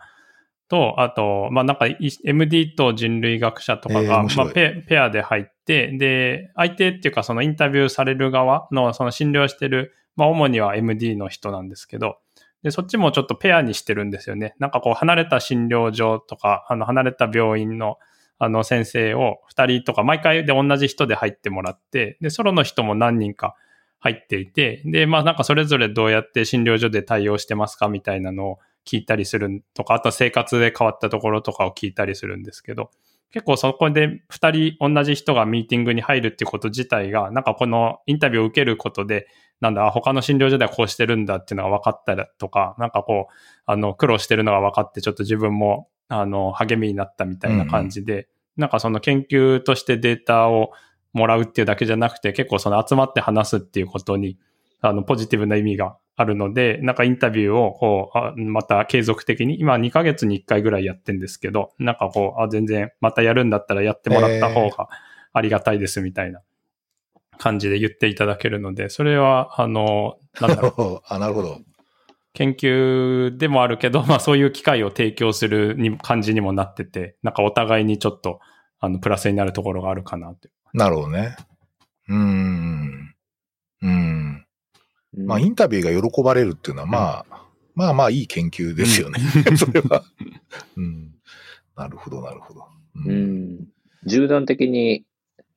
[0.68, 12.18] と、あと、まあなんかい MD と人類学者とかが、まあペペアで入って、で、相手っていうかそのインタビューされる側のその診療してる、まあ主には MD の人なんですけど、
[12.64, 14.56] で、そっちもちょっとペアにしてるんですよね。
[14.58, 17.98] なんかこう離れた診療所とか、あの離れた病院の
[18.38, 23.56] あの先生を二人とか毎回で同じ人で入ってもらって、で、ソロの人も何人か
[24.00, 32.92] 入っていて、で、まあなんかそれぞれどうやって診療所で対応してますかみたいなのを聞いたりするとか、あとは生活で変わったところとかを聞いたりするんですけど、
[33.32, 39.28] 結構そこで二人同じ人がミーティングに入るっていうこと自体が、なんかこのインタビューを受けることで、
[39.60, 43.34] なんだ、あ他の診療所ではこうしてるんだっていうのが分かったりとか、なんかこう、
[43.66, 48.28] あの、苦労してるのが分かって、ちょっと自分も、あの、励みになったみたいな感じで、
[48.58, 50.72] なんかその研究としてデータを
[51.14, 54.38] もらうっていうだけじゃなくて、結構その集まって話すっていうことに、
[54.88, 64.88] あの、ポジティブな意味があるので、なんかインタビューを、こう、あまた継続的に、今2ヶ月に1回ぐらいやってんですけど、なんかこう、あ、全然またやるんだったらやってもらった方が
[65.34, 66.42] ありがたいですみたいな
[67.38, 71.60] 感じで言っていただけるので、それは、あの、なんだろう、 あ、なるほど。
[72.34, 78.40] 研究でもあるけど、まあそういう機会を提供するに感じにもなってて、なんかお互いにちょっと、
[78.80, 80.50] あの、プラスになるところがあるかなって。
[80.74, 81.38] なるほどね。
[82.10, 83.16] うーん。
[83.82, 84.45] うん。
[85.18, 87.46] うんまあ、インタビューが喜ばれるっていうのは、まあ、
[87.76, 89.20] まあまあいい研究ですよね。
[89.58, 90.04] それは。
[90.78, 91.14] うん。
[91.76, 92.66] なるほど、なるほど。
[93.06, 93.68] ううん。
[94.06, 95.06] 縦断的に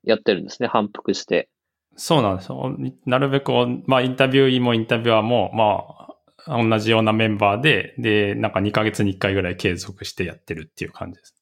[0.02, 1.48] やってるんですね、反復して。
[1.96, 2.76] そうなんですよ。
[3.06, 3.52] なるべく、
[3.86, 6.14] まあインタビューもインタビュアーも、ま
[6.46, 11.34] あ、同じようなメンバーで、で、なんか2ヶ月に1回ぐらい継続してやってるっていう感じです。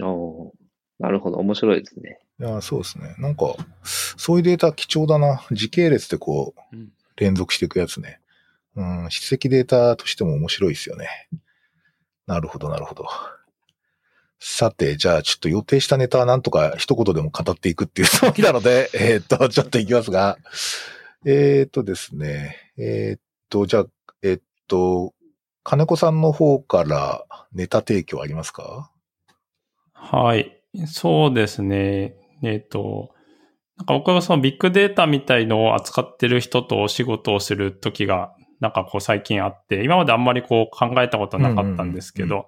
[0.00, 0.50] おー
[0.98, 2.20] なるほど、面白いですね。
[2.40, 3.14] いや、そうですね。
[3.18, 3.54] なんか、
[3.84, 5.44] そういうデータ貴重だな。
[5.52, 8.20] 時系列でこううん、連続していくやつね。
[8.76, 11.28] うん、筆跡データとしても面白いですよね。
[12.26, 13.06] なるほど、なるほど。
[14.40, 20.36] さて、じゃあちょっと予定したネタはなんとか一言でも語っていくっていうつもりなので、 えーっと、ちょっといきますが、
[21.24, 23.86] えーっとですね、えーっと、じゃあ、
[24.22, 25.14] えーっと、
[25.62, 28.90] 金子さんの方からネタ提供ありますか？
[29.92, 30.60] はい。
[30.86, 32.16] そうですね。
[32.42, 33.10] えっ、と、
[33.76, 42.46] なんか僕はそのビッグデータみたいのを扱ってる人とお仕事をするときが、なんかこう最近あって、今まであんまりこう考えたことなかったんですけど、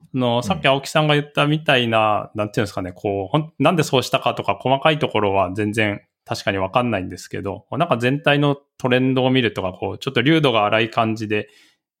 [0.00, 11.48] あの、さっき青木さんが言ったみたいな、なんていうんですかね、こう、なんでそうしたかとか細かいところは全然確かにわかんないんですけど、なんか全体のトレンドを見るとか、こう、ちょっと流度が荒い感じで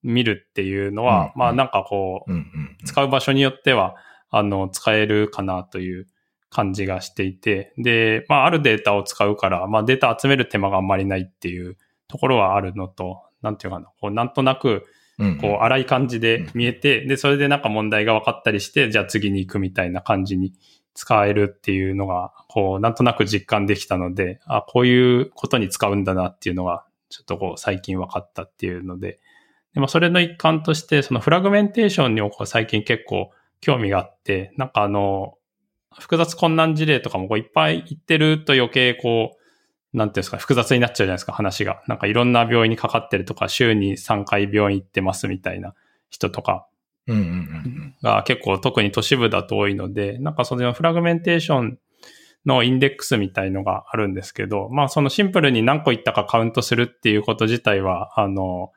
[0.02, 3.96] 見るっていうのは、うんまあなんかこう、使う場所によっては、
[4.30, 6.06] あの、使えるかなという
[6.50, 11.76] 感じがしていて、で、まあ、あるデータを使うから、まあ、データ集める手間があんまりないっていう
[12.08, 14.86] ところはあるのと、なんていうかな、こう、なんとなく、
[15.40, 20.52] こう、荒い感じで見えて、で、それでなんか問題が分かったりして、じゃあ次に行くみたいな感じに
[20.94, 29.18] 使えるっていうのが、こう、なんとなく実感できたので、あ、こういうことに使うんだなっていうのが、ちょっとこう、最近分かったっていうので、
[29.74, 33.30] でもそれの一環として、そのフラグメンテーションにこう最近結構
[33.60, 35.37] 興味があって、なんかあの、
[35.96, 41.82] 複雑困難事例とかもこういっぱい言ってると余計こう、なんていうんですか、複雑になっちゃうじゃないですか、話が。
[41.86, 45.74] なんかいろんな病院にかかってるとか、週に3回病院行ってますみたいな
[46.10, 46.66] 人とか
[48.02, 51.78] が結構特に都市部だと多いので、なんかそのフラグメンテーション
[52.44, 58.72] のインデックスみたいのがあるんですけど、まあそのシンプルに何個行ったかカウントするっていうこと自体は、あの、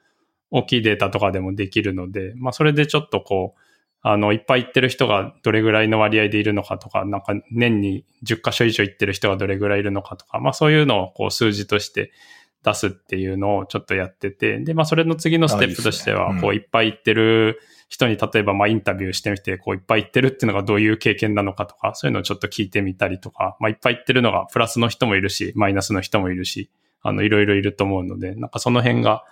[0.50, 3.62] 大きいデータとかでもできるので、まあそれでちょっとこう、
[4.04, 12.12] あの、いっぱい行ってる人がどれぐらいの割合でいるのかとか、なんか年に10箇所以上行ってる人がどれぐらいいるのかとか、まあそういうのをこう数字として
[12.64, 26.72] 出すっていうのをちょっとやってて、で、まあそれの次のステップとしては、こういっぱい行ってる人に例えばまあインタビューしてみて、こういっぱい行ってるっていうのがどういう経験なのかとか、そういうのをちょっと聞いてみたりとか、まあいっぱい行ってるのがプラスの人もいるし、マイナスの人もいるし、
[27.04, 29.26] あのいろいろいると思うので、なんかその辺が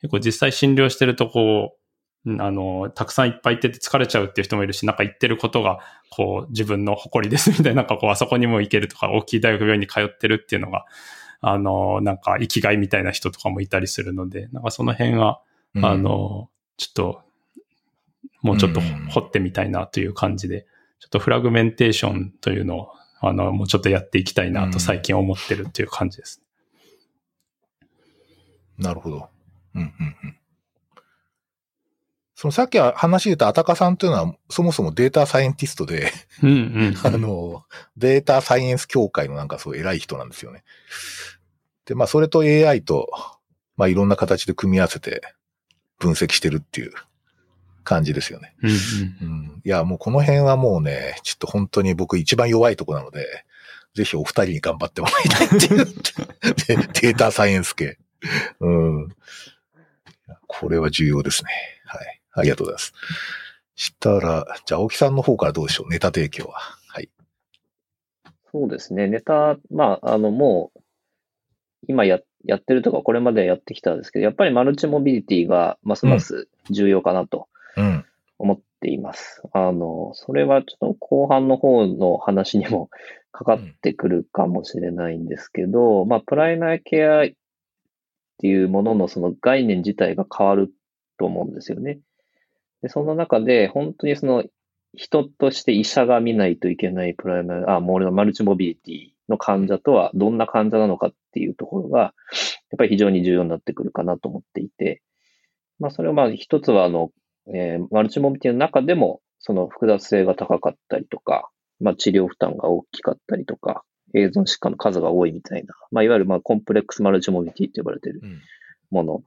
[0.00, 1.85] 結構実際診療してるとこう、うん
[2.26, 5.78] あの、たくさんいっぱい行ってて疲れちゃうっていう人もいるし、なんか行ってることが、
[6.10, 10.86] こう、自分の誇りですみたいな、なんかこう、あそこにも行けるとか、大きい大学病院に通ってるっていうのが、
[11.40, 15.40] あの、なんか生きがいみたいな人とかもいたりするので、なんかその辺は、
[15.74, 17.22] うんあの、ちょっと、
[18.42, 20.66] もうちょっとうん掘ってみたいなという感じで、
[20.98, 26.42] ちょっとフラグメンテーションというのを、あの、もうちょっとやっていきたいなと最近思ってるっていう感じです。
[28.78, 29.28] なるほど。
[29.74, 30.36] うんうんうん。
[32.36, 36.12] そのさっき話で言ったあたかさんというのは、そもそもデータサイエンティストで、
[36.42, 36.52] うんう
[36.90, 36.94] ん。
[37.02, 37.64] あの、
[37.96, 40.62] データサイエンス協会のなんかそう偉い人なんですよね。
[41.86, 43.08] で、まあそれと AI と、
[43.78, 45.22] まあいろんな形で組み合わせて
[45.98, 46.92] 分析してるっていう
[47.84, 48.54] 感じですよね。
[48.62, 49.24] うんうんう
[49.54, 49.62] ん。
[49.64, 53.46] いや、もうこの辺はもうね、ちょっと本当に僕一番弱いとこなので、
[53.94, 55.86] ぜひお二人に頑張ってもらいたいっていう。
[56.66, 57.96] でデータサイエンス系。
[58.60, 59.16] うん。
[60.46, 61.75] これは重要ですね。
[62.36, 62.42] はい。
[62.42, 62.92] ありがとうございます。
[63.74, 65.90] したら、じゃあ、青木さんの方からどうでしょう？
[65.90, 66.58] ネタ提供は。
[66.88, 67.10] はい。
[68.52, 69.06] そうですね。
[69.06, 70.80] ネタ、まあ、あの、もう、
[71.88, 78.04] 今や、やってるとか、これまでやってきたんですけど、やっぱりマルチモビリティがますます重要かなとうん。
[78.38, 79.42] 思っています。
[79.52, 82.90] あの、それはちょっと後半の方の話にも
[83.32, 87.28] かかってくるかもしれないんですけど、まあ、プライマーケアっ
[88.38, 90.72] ていうもののその概念自体が変わる
[91.18, 91.98] と思うんですよね。
[92.82, 94.44] で、その中で、本当にその
[94.94, 102.12] 人として医者が見ないといけないプライマー、あ、もう俺のマルチモビリティの患者とはどんな患者なのかっていうところが、やっ
[102.78, 105.02] ぱり非常に重要になってくるかなと思っていて、
[105.78, 107.10] まあそれはまあ一つはあの、
[107.52, 111.50] えーマルチモビリティの中でもその複雑性が高かったりとか、
[111.80, 118.40] まあ治療負担が大きかったりとか、映像疾患の数が多いみたいな、まあいわゆるまあコンプレックスマルチモビリティって呼ばれているうん。
[118.90, 119.22] もの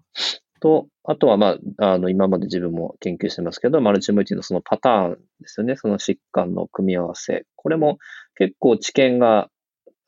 [0.59, 5.75] と、あとは、まあ、あの、今まで自分も研究してますけど、マルチモビリティのそのパターンですよね。
[5.75, 7.45] その疾患の組み合わせ。
[7.55, 7.97] これも
[8.35, 9.49] 結構知見が、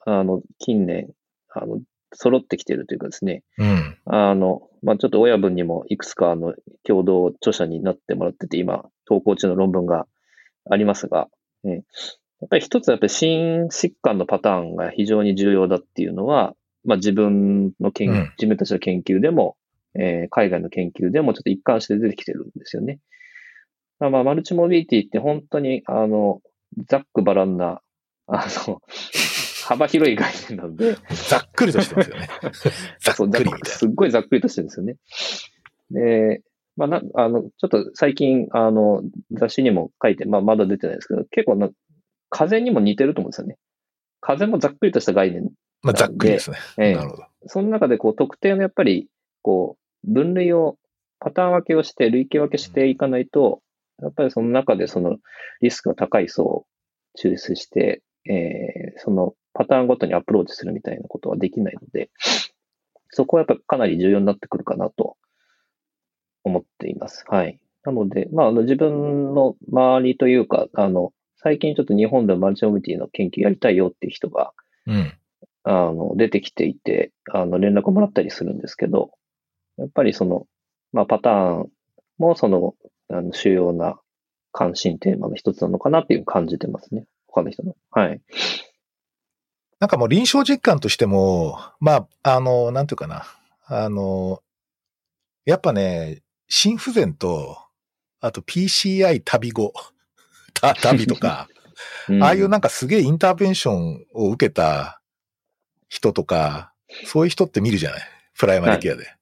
[0.05, 1.09] あの、近年、
[1.49, 1.79] あの、
[2.13, 3.43] 揃ってきているというかですね。
[3.57, 3.97] うん。
[4.05, 10.07] あの、まあ、ちょっと親分にもいくつか、あの、共同著者になってもらってて、今、投稿中の論文が
[10.69, 11.27] ありますが、
[11.63, 11.69] え
[12.41, 19.55] やっぱり一つはやっぱり心疾患のパターンが非常に重要だっていうのは、まあ、自分の研、うん自分たちの研究でも、
[19.95, 22.99] えー海外の研究でもちょっと一貫して出てきてるんですよね。
[23.99, 26.41] まあ、まあマルチモビリティって本当に、あの、
[26.87, 27.81] ざっくばらんな、
[28.27, 28.81] あの、
[29.67, 30.95] 幅広い概念なので、
[31.29, 32.27] ざっくりとしてますよね。
[32.99, 34.95] ざっくりすっごいざっくりとしてるんですよね。
[35.91, 36.41] で、
[36.75, 41.69] まあな、あの、ちょっと最近、あの、雑誌にも書いて、まあ、まだ出てないですけど、結構な、
[42.29, 43.57] 風邪にも似てると思うんですよね。
[44.19, 45.43] 風邪もざっくりとした概念。
[45.43, 45.49] な。
[45.83, 46.57] まあ、ざっくりですね。
[46.79, 47.23] ええなるほど。
[47.47, 49.09] その中で、こう、特定のやっぱり、
[49.41, 50.77] こう、分類を、
[51.19, 53.61] パターン分けをして、類型分けしていかないと、
[54.01, 55.17] やっぱりその中でその
[55.61, 56.65] リスクの高い層を
[57.17, 62.09] 抽出して、えーそのパターンごとにアプローチするみたいなことはできないので、
[63.09, 65.17] そこはやっぱりかなり重要になってくるかなと
[66.43, 67.25] 思っています。
[67.27, 67.59] はい。
[67.83, 74.53] なので、まあ、あの自分の周りというか、あの、最近ちょっと日本でもマルチモビリティの研究やりたいよっていう人が、
[74.87, 75.13] うん。
[75.63, 79.11] あの、出てきていて、あの、連絡もらったりするんですけど、
[79.81, 80.45] やっぱりその、
[80.93, 81.69] まあ、パターン
[82.17, 82.75] もその、
[83.09, 83.99] あの主要な
[84.51, 87.05] 関心テーマの一つなのかなっていう感じてますね。
[87.27, 87.75] 他の人の。
[87.89, 88.21] はい。
[89.79, 93.25] なんかもう臨床実感としても、まあ、あの、なんていうかな。
[93.65, 94.43] あの、
[95.45, 97.57] やっぱね、心不全と、
[98.19, 99.73] あと PCI 旅後、
[100.53, 101.47] た旅とか、
[102.09, 105.01] うんああいうなんかすげえインターベンションを受けた
[105.89, 106.73] 人とか、
[107.05, 108.01] そういう人って見るじゃない
[108.37, 109.15] プライマリケアで。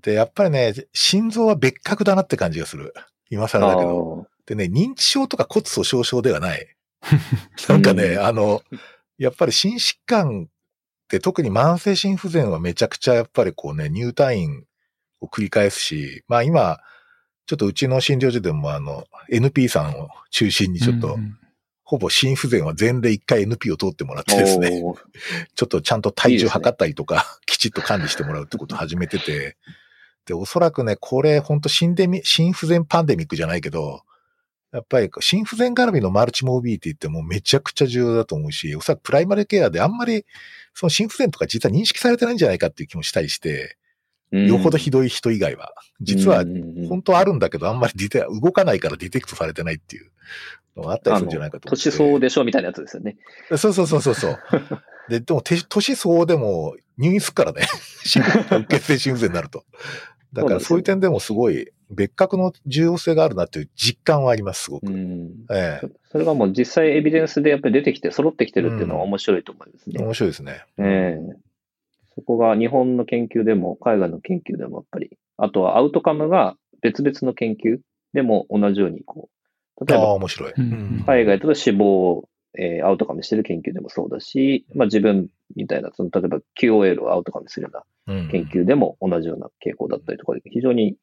[0.00, 2.94] で、やっぱりね、心臓は別格だなって感じがする。
[3.30, 4.26] 今更だけど。
[4.46, 6.66] でね、認知症とか骨粗鬆症ではない。
[7.68, 8.62] なんかね、うんあの、
[9.18, 14.64] やっぱり心疾患って特に慢性心不全はめちゃくちゃやっぱりこうね、入退院
[15.20, 16.78] を繰り返すし、まあ今、
[17.46, 21.38] ちょっとうちの診療所でもあの、NP さんを中心にちょっと、うん
[21.92, 24.80] ほぼ心不全は全で一回 NP を通ってもらってですね、
[25.54, 29.58] ちょっとちゃんと体重測ったりとか、 きちっと管理してもらうってことを始めてて、
[30.26, 34.02] で、おそらくね、これ本当心デミ、心不全パンデミックじゃないけど、
[34.72, 40.24] やっぱり心不全絡みのマルチモビリティってもうめちゃくちゃ重要だと思うし、おそらくプライマリケアであんまり
[40.74, 43.76] その心不全とか実は認識されてないんじゃないかっていう気もしたりして、
[44.30, 45.74] よほどひどい人以外は。
[46.00, 46.44] 実は
[46.88, 50.10] 本当はあるんだけど、あんまりディテ動かないからディテクトされてないっていう
[50.74, 51.84] のがあったりするんじゃないかと思って。
[51.84, 53.18] 年相応でしょみたいなやつですよね。
[53.56, 54.38] そうそうそうそうそう。
[55.10, 57.66] で、でも、て年相応でも入院すっからね。
[58.04, 58.22] 心
[58.68, 59.66] 血性心不全になると。
[60.32, 64.86] だからそういう点でもすごい別格の重要性があるなっていう実感はあります、すごく。
[64.86, 65.30] うん。
[65.50, 70.02] ええそれがもう実際エビデンスでやっぱり出てきて揃ってきてるっていうのは面白いと思いますね。
[70.02, 70.64] 面白いですね。
[70.78, 71.52] ええ
[72.14, 77.78] そこが日本の研究でも海外の研究でもやっぱり、あとはアウトカムが別々の研究
[78.12, 79.30] でも同じようにこ
[79.78, 80.52] う、例えば面白い。
[80.56, 82.28] うん海外だと死亡を、
[82.58, 88.26] えーアウトカムしてる研究でもそうだし、まあ自分みたいな、その例えば QOL をアウトカムするよううん。
[88.26, 90.96] な研究でも同じような傾向だったりとかで非常に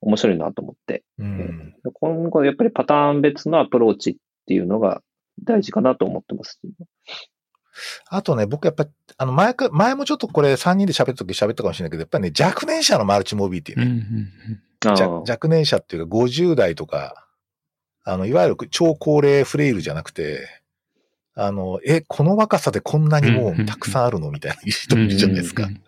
[0.00, 1.74] 面白いなと思って、うん。
[1.84, 4.16] で今後やっぱりパターン別のアプローチっ
[4.46, 5.02] ていうのが
[5.42, 6.60] 大事かなと思ってます。
[8.08, 13.94] あとね、僕やっぱ、あの、前か、前もちょっとこれ3人で喋った時喋ったかもしれないけど、やっぱりね、若年者のマルチモビリティうんうね。
[13.94, 15.22] ん。
[15.28, 17.26] 若年者っていうか50代とか、
[18.04, 20.46] あの、いわゆる超高齢フレイルじゃなくて、
[21.34, 25.80] あの、え、この若さでこんなにもうたくさんあるのみたいな人いるじゃないですかうん。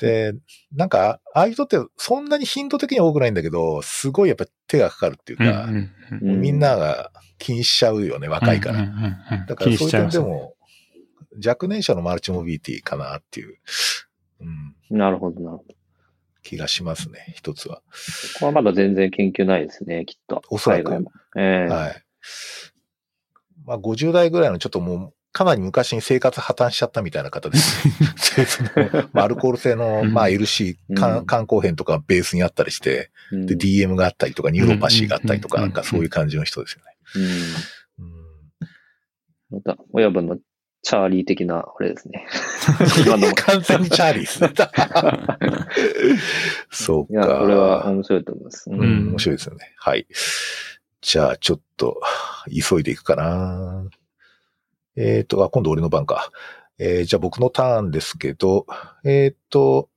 [0.00, 0.34] で、
[0.72, 5.68] なんか、ああいう人ってそんなに頻度的には多くないんだけど、すごいやっぱ手がかかるっていうか、
[6.20, 8.86] みんなが気にしちゃうよね、若いから。
[9.48, 10.54] だからそういう点でも、
[11.44, 13.56] 若年者のマルチモビリティかなっていう、
[14.90, 15.74] うん、なるほどなるほど。
[16.42, 17.76] 気がしますね、一つは。
[17.76, 17.82] こ
[18.40, 20.42] こはまだ全然研究ないですね、きっと。
[20.48, 20.92] おそらく。
[21.36, 22.04] ええはい。
[23.64, 27.88] まあ、50代ぐらいのちょっともう、かなり昔に生活破綻しちゃったみたいな方です。
[29.14, 36.96] アルコール性の、まあ、LC、うん肝肝硬変とかベースにあったりして、うんで、DM があったりとか、 neuropathy があったりとか、うんなんかそういう感じの人ですよね。
[37.16, 38.20] うんうん
[39.50, 40.38] また、親分の
[40.82, 42.26] チャーリー的な、あれですね。
[43.04, 44.52] 今のも完全にチャーリーですね。
[46.70, 47.12] そうか。
[47.12, 48.70] いや、これは面白いと思います。
[48.70, 49.74] ううんん、面白いですよね。
[49.76, 50.06] はい。
[51.00, 52.00] じゃあ、ちょっと、
[52.48, 53.84] 急いでいくかな。
[54.96, 56.30] えっ、と、あ、今度俺の番か。
[56.78, 58.66] えーじゃあ僕のターンですけど、
[59.04, 59.88] えっ、と、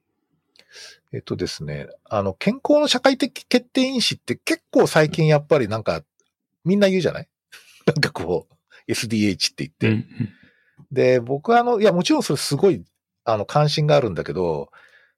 [1.14, 6.04] えっ、とですね、あの、健康の社会的決定因子って結構最近やっぱりなんか、
[6.66, 7.28] みんな言うじゃない？
[7.86, 8.48] なんかこ
[8.88, 9.88] う、SDH って言って。
[9.90, 10.30] うん
[10.92, 12.84] で、僕はあの、いや、もちろんそれすごい、
[13.26, 14.70] あの、関心があるんだけど、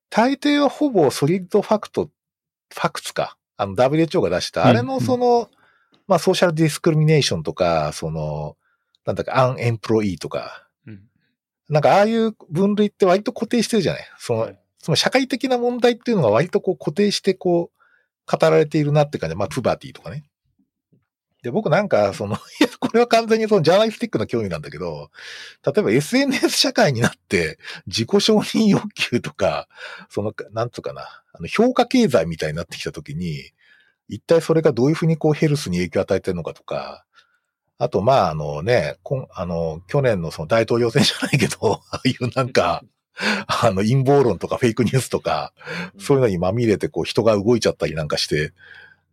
[0.09, 2.09] 大抵はほぼソリッドファクト、
[2.73, 3.37] ファクツか。
[3.57, 5.49] あの、WHO が出した、うんあれのその、
[6.07, 8.57] まあ、ソーシャルディスクリミネーションとか、その、
[9.05, 11.03] なんだか、アンエンプロイーとか、うん。
[11.69, 14.03] なんかああいう分類って割と固定してるじゃない？
[14.19, 19.35] その、その社会的な問題っていうのが割とこう固定してこう、語られているなって感じ。
[19.35, 20.23] まあ、プバティとかね。
[21.43, 25.11] で、僕なんか、その、 いや、これは完全にそのジャーナリスティックな興味なんだけど、
[25.63, 29.67] 例えば SNS 社会になって、自己承認欲求とか、
[30.09, 31.01] その、なんつうかな、
[31.33, 33.51] あの、評価経済みたいになってきたときに、
[34.07, 37.05] 一体それがどういうふうにこうヘルスに影響を与えてるのかとか、
[37.77, 38.97] あと、まあ、あのね、
[39.33, 42.83] あの、去年のその大統領選じゃないけど、 ああいうなんか、
[43.47, 45.53] あの、陰謀論とかフェイクニュースとか、
[45.99, 48.53] そういうのにまみれてこう人が動いちゃったりなんかして、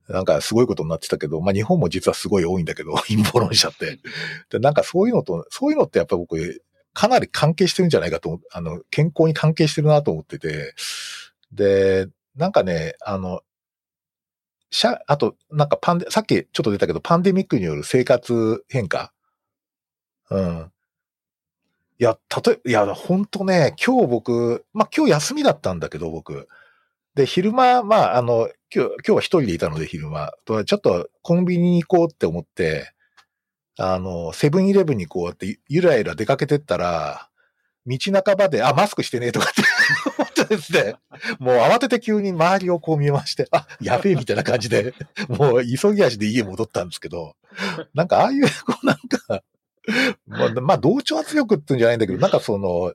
[0.09, 3.99] なんかすごいことになってたけど、まあ日本も実はすごい多いんだけど、 陰謀論者って。
[4.51, 6.63] で、なんかそういうのと、そういうのってやっぱ僕、
[6.95, 10.75] かなり関係してるんじゃないかと、あの、健康に関係してるなと思ってて、
[11.53, 13.41] で、なんかね、あの、
[14.73, 19.13] しゃ、あと、なんかパンデ、さっきちょっと出たけど、パンデミックによる生活変化？
[20.31, 20.73] うん。
[21.99, 26.49] いや、たとえ、いや、ほんとね、今日僕、まあ今日休みだったんだけど、僕。
[27.15, 30.33] で、昼間、まあ、あの、今日、今日は一人でいたので、昼間。
[30.47, 32.95] とちょっとコンビニに行こうって思って、
[33.79, 37.29] あの、セブンイレブンにこうやって、ゆらゆら出かけてったら、
[37.87, 39.63] 道半ばで、あ、マスクしてねえとかって
[40.57, 40.95] ですね、
[41.39, 44.95] もう慌てて急に周りをこう見まして、あ、やべえみたいな感じで、
[45.29, 47.35] もう急ぎ足で家戻ったんですけど、
[47.95, 49.43] なんかああいう、 こうなんか、
[50.27, 52.95] まあ、まあ、同調圧力っていうんじゃないんだけど、なんかその、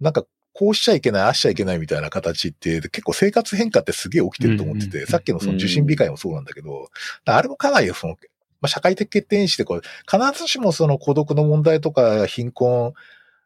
[0.00, 0.24] なんか、
[0.56, 6.90] こうしちゃいけない、ああしちゃいけないみたいな形って、結構生活変化ってすげえ起きてると思ってて、うんうんうんさっきのその受信控えもそうなんだけど、
[7.24, 8.14] あれもかなりその、
[8.60, 12.94] まあ、社会的決定因子でこう、必ずしもその孤独の問題とか貧困、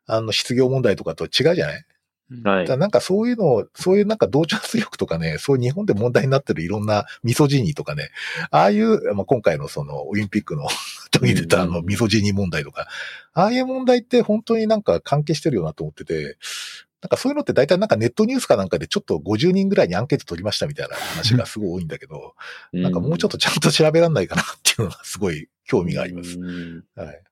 [0.07, 1.85] あの、失業問題とかと違うじゃない
[2.45, 2.77] はいだ。
[2.77, 8.11] なんかそういうのを、そういうなんか同調圧力とかね、そういう日本で問題になってるいろんなミソジニーとかね、
[8.51, 10.67] ああいう、まあ、今回のそのオリンピックの
[11.11, 12.87] 時に出たあのミソジニー問題とか、
[13.33, 16.37] ああいう問題って本当になんか関係してるよなと思ってて、
[17.01, 22.35] なんかそういうのって大体なんかネットニュースかなんかでちょっと50人ぐらいにアンケート取りましたみたいな話がすごい多いんだけど、
[22.73, 26.39] なんかもうちょっとちゃんと調べられないかなっていうのがすごい興味があります。
[26.39, 27.23] うんはい。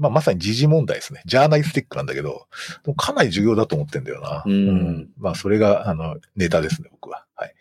[0.00, 1.22] まあ、まさに時事問題ですね。
[1.26, 2.46] ジャーナリスティックなんだけど、
[2.96, 4.42] かなり重要だと思ってんだよな。
[4.46, 7.26] うんまあ、それが、あの、ネタですね、僕は。
[7.34, 7.54] はい。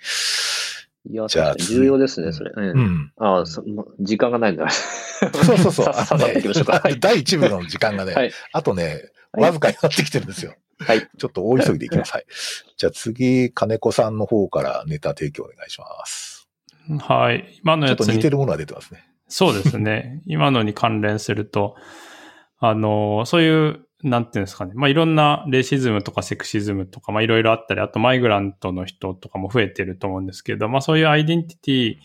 [1.11, 2.51] いや、じゃあ重要ですね、それ。
[2.55, 2.61] う。
[2.61, 3.11] うんん。
[3.17, 4.69] ああ、そもう時間がないんだ。
[4.71, 5.85] そうそうそう。
[5.85, 6.79] さささっといきましょうか。
[6.79, 6.99] はい。
[7.01, 10.55] 第1部の時間がね、はいあとね、はいわずかになってきてるんですよ。
[10.79, 11.07] はい。
[11.17, 12.13] ちょっと大急ぎでいきます。
[12.13, 12.25] はい。
[12.77, 16.47] じゃあ次、金子さんの方からネタ提供お願いします。
[16.99, 17.59] はい。
[17.63, 19.07] 今のちょっと似てるものが出てますね。
[19.27, 20.21] そうですね。
[20.25, 21.75] 今のに関連すると、
[22.59, 24.71] あの、そういう、なんていうんですかね。
[24.75, 31.95] まあ、いろんなレシズムとかセクシズムとか、まあ、いろいろあったり、あとマイグラントの人とかも増えてると思うんですけど、まあ、そういうアイデンティティ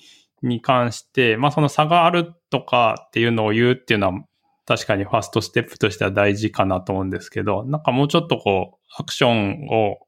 [0.43, 4.25] に関して、まあ、その差があるとかっていうのを言うっていうのは、
[4.67, 9.99] 確かにファーストステップとしては大事かなと思うんですけど、なんかもうちょっとこう、アクションを、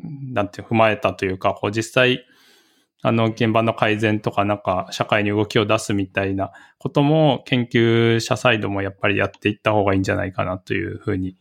[0.00, 2.24] なんて踏まえたというか、こう実際、
[3.06, 11.36] あの、現場の改善とか、なんか、社会に動きを出すみたいなことも、研究者サイドもやっぱりやっていった方がいいんじゃないかなというふうに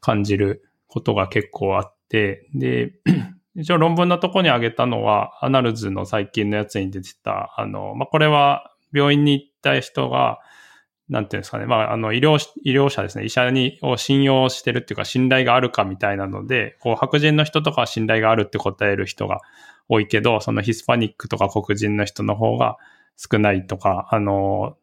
[0.00, 2.92] 感じることが結構あって、で、
[3.56, 10.38] 一応論文のとこに挙げたのは、アナルズの最近のやつに出てた、あの、まあ、これは病院に行った人が、
[11.08, 11.66] なんていうんですかね。
[11.66, 13.24] まあ、あの、医療、医療者ですね。
[13.24, 19.40] 医者に、を信用してるっていうか、信頼があるかみたいなので、こう、白人の人とかは信頼があるって答える人が
[19.88, 22.76] 多いけど、そのヒスパニックとか黒人の人の方が
[23.16, 24.76] 少ないとか、あの、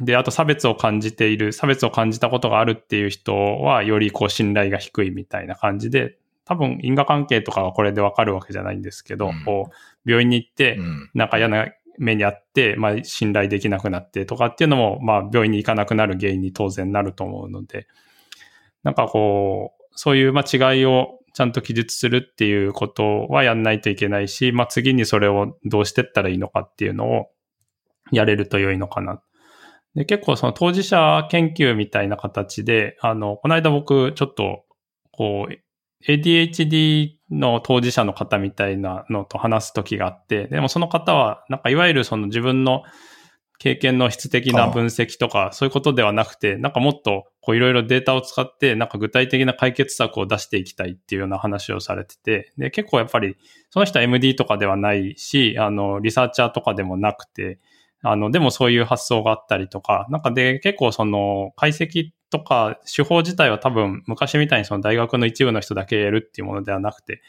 [0.00, 11.10] で、あと差別を感じている、差別を感じたことがあるっていう人は、よりこう信頼が低いみたいな感じで、多分因果関係とかはこれでわかるわけじゃないんですけど、うんこう、病院に行ってう、ん。
[11.14, 17.86] なんか嫌な目にあって、まあ信頼できなくなってとかっていうのも、まあ病院に行かなくなる原因に当然なると思うので、
[18.82, 27.26] なんかこう、そういうまあ違いをちゃんと記述するっていうことはやんないといけないし、まあ次にそれをどうしてったらいいのかっていうのを
[28.12, 29.22] やれると良いのかな。
[29.94, 34.64] で、結構その当事者研究みたいな形で、あの、この間僕ちょっと、
[35.12, 35.54] こう、
[36.06, 42.84] ADHD の当事者の方みたいなのと話す時があって、でもその方は、なんかいわゆるその自分の
[43.58, 53.36] 経験の質的な分析とか、そういうことではなくて、なんかもっとこういろいろデータを使って、なんか具体的な解決策を出していきたいっていうような話をされてて、で、結構やっぱり、
[53.70, 57.58] その人は MD とかではないし、あの、リサーチャーとかでもなくて、
[58.02, 67.20] あの、でもそういう発想があったりとか、なんかで結構その解析とか手法自体は多分昔みたいにその大学の一部の人だけやるっていうものではなくて、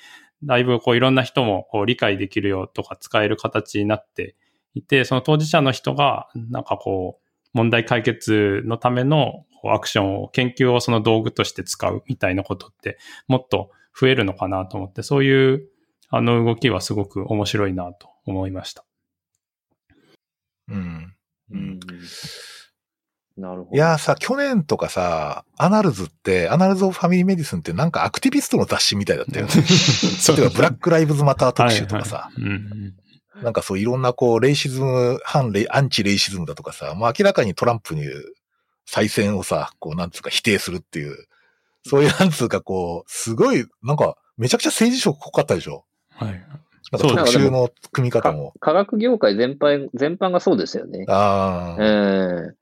[0.44, 4.36] だいぶこういろんな人もこう理解できるよとか使える形になって
[4.74, 7.21] いて、その当事者の人がなんかこう
[7.54, 12.98] 問題解決のためのアクションを、研究をその道具として使うみたいなことって
[13.28, 15.68] もっと増えるのかなと思って、そういう
[16.10, 18.84] あの動きはすごく面白いなと思いました。
[20.68, 21.16] うん。
[21.52, 21.80] うん。
[23.38, 23.76] なるほど。
[23.76, 29.54] いやーさ、去年とかさ、 Annals って、 Annals of Family Medicine ってなんか activist の雑誌みたいだったよね。
[30.38, 32.94] 例えば、 Black Lives Matter 特集とかさ、はいはいうん
[33.42, 38.06] なんかそういろんなこう、レイシズム、反レイ、 anti-racism だとかさ、もう明らかにトランプに
[38.86, 41.16] 再選をさ、こう、なんつうか否定するっていう、
[41.86, 46.30] そういうなんつうかこう、すごい、なんか、めちゃくちゃ政治色濃かったでしょはい。
[46.92, 48.54] なんか特集の組み方かも。
[48.60, 51.06] 科学業界全般、全般がそうですよね。
[51.08, 51.84] ああ。
[51.84, 52.62] ええ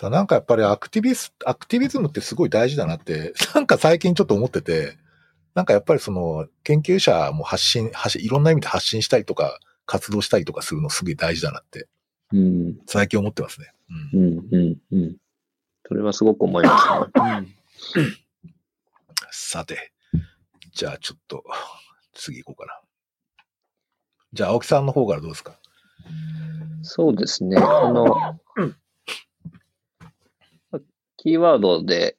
[0.00, 4.96] だなんかやっぱりアクティビス、アクティビズムってすごい大事だなって、なんか最近ちょっと思ってて、
[5.54, 11.88] なんかやっぱりその研究者も発信、発信、いろんな意味で発信したりとか、活動したりとかするのすごい大事だなって、
[12.32, 12.78] うん。
[12.86, 13.72] 最近思ってますね。
[14.12, 15.16] うんうん、うん、うん。
[15.86, 16.86] それはすごく思います
[17.32, 17.48] ね。
[19.32, 19.92] さて。
[20.72, 21.42] じゃあちょっと、
[22.14, 22.80] 次行こうかな。
[24.32, 25.58] じゃあ青木さんの方からどうですか？
[26.82, 27.56] そうですね。
[27.56, 28.38] あの、
[31.16, 32.16] キーワードで、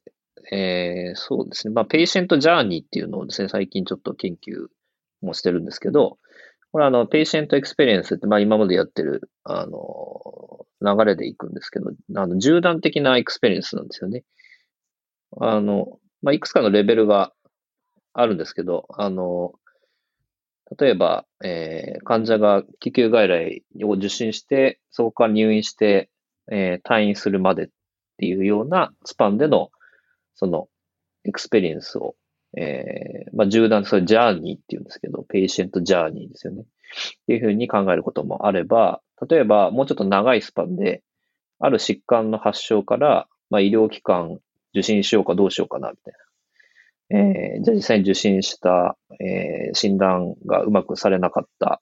[0.51, 1.73] えー、そうですね。
[1.73, 4.67] まあ、 patient journey っていうのをですね、最近ちょっと研究
[5.21, 6.17] もしてるんですけど、
[6.71, 14.23] これあの、 patient experience って、まあ今までやってる、あの、流れでいくんですけど、あの、縦断的な experience なんですよね。
[15.39, 17.33] あの、まあ、いくつかのレベルが
[18.13, 19.53] あるんですけど、あの、
[20.79, 26.09] 例えば、えー、患者が救急外来を受診して、そこから入院して、
[26.51, 27.69] えー、退院するまでっ
[28.17, 29.69] ていうようなスパンでの、
[30.35, 30.67] その、
[31.25, 32.15] experience を、
[32.57, 36.63] えー、まあ、縦断、それ journey っていうんですけど、 patient journey ですよね。
[36.63, 36.65] っ
[37.27, 41.03] ていうふうに考えることもあれば、例えば、もうちょっと長いスパンで、
[41.59, 44.39] ある疾患の発症から、まあ、医療機関
[44.73, 46.31] 受診しようかどうしようかな、みたいな。
[47.13, 51.81] えー、じゃあ実際に受診した、えー、診断がうまくされなかった。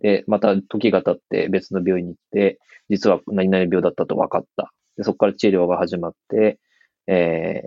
[0.00, 2.58] で、また時が経って別の病院に行って、
[2.90, 4.72] 実は何々病だったと分かった。
[4.96, 6.58] で、そこから治療が始まって、
[7.06, 7.62] え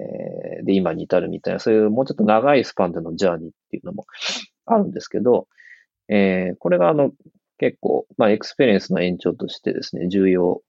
[0.61, 4.05] ー、で、今に至るみたいな、そういうもうちょっと長いスパンでの journey っていうのも
[4.65, 5.47] あるんですけど、
[6.07, 7.11] えー、これがあの、
[7.57, 10.61] 結構、まあ、 experience の延長としてですね、重要、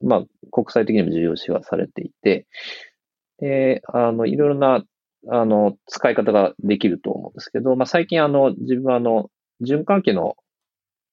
[0.00, 2.46] まあ、国際的にも重要視はされていて、
[3.38, 4.84] で、あの、いろいろな
[5.26, 9.30] あの、使い方ができると思うんですけど、まあ、最近あの、自分はあの、
[9.62, 10.36] 循環器の、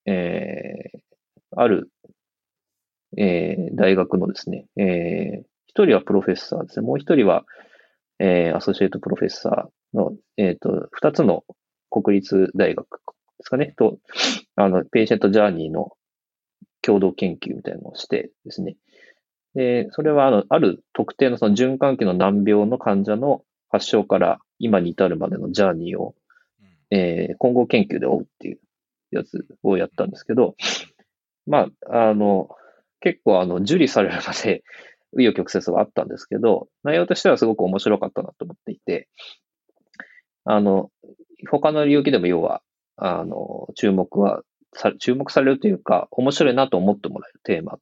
[0.06, 1.00] えー、
[1.56, 1.90] ある、
[3.18, 5.46] えー、大学のですね、えー、
[5.76, 7.44] 一人はプロフェッサーですね、もう一人は、
[8.20, 11.44] えー、 associate professor の、えっ、ー、と、二つの
[11.90, 12.98] 国立大学で
[13.42, 13.98] すかね、と、
[14.56, 15.92] あの、 patient journey の
[16.82, 18.78] 共同研究みたいなのをしてですね、
[19.54, 26.16] で、それはあの、ある特定のその循環器の難病の患者の発症から今に至るまでの journey を、
[26.90, 28.60] えー、混合研究で追うっていう
[29.12, 30.56] やつをやったんですけど、
[31.46, 32.48] まあ、あの、
[33.02, 34.64] 結構あの、受理されるまで、
[35.16, 39.08] 紆余曲折はあったんですけど、内容としてはすごく面白かったなと思っていて、
[40.44, 40.92] あの、
[41.50, 42.62] 他の領域でも要は、
[42.98, 44.44] あの、注目は
[44.74, 47.80] さ、注目されるというか、面白いなと思ってもらえるテーマ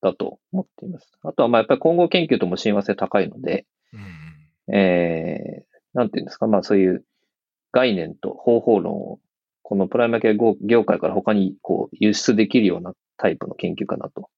[0.00, 1.10] だと思っています。
[1.22, 7.04] あとは、まあ、やっぱり混合研究とも親和性高いので、うんえー、なんていうんですか、まあそういう
[7.72, 9.18] 概念と方法論を、
[9.62, 14.28] このプライマー系業界から他にこう輸出できるようなタイプの研究かなと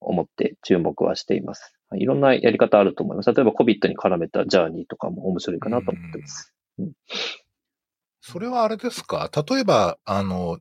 [0.00, 1.74] 思って注目はしています。
[1.96, 3.32] いろんなやり方あると思います。
[3.32, 6.54] 例えば COVID に絡めたジャーニーとかも面白いかなと思ってます。
[6.78, 6.92] うん、
[8.20, 9.30] それはあれですか？
[9.34, 10.58] 例えば、あの、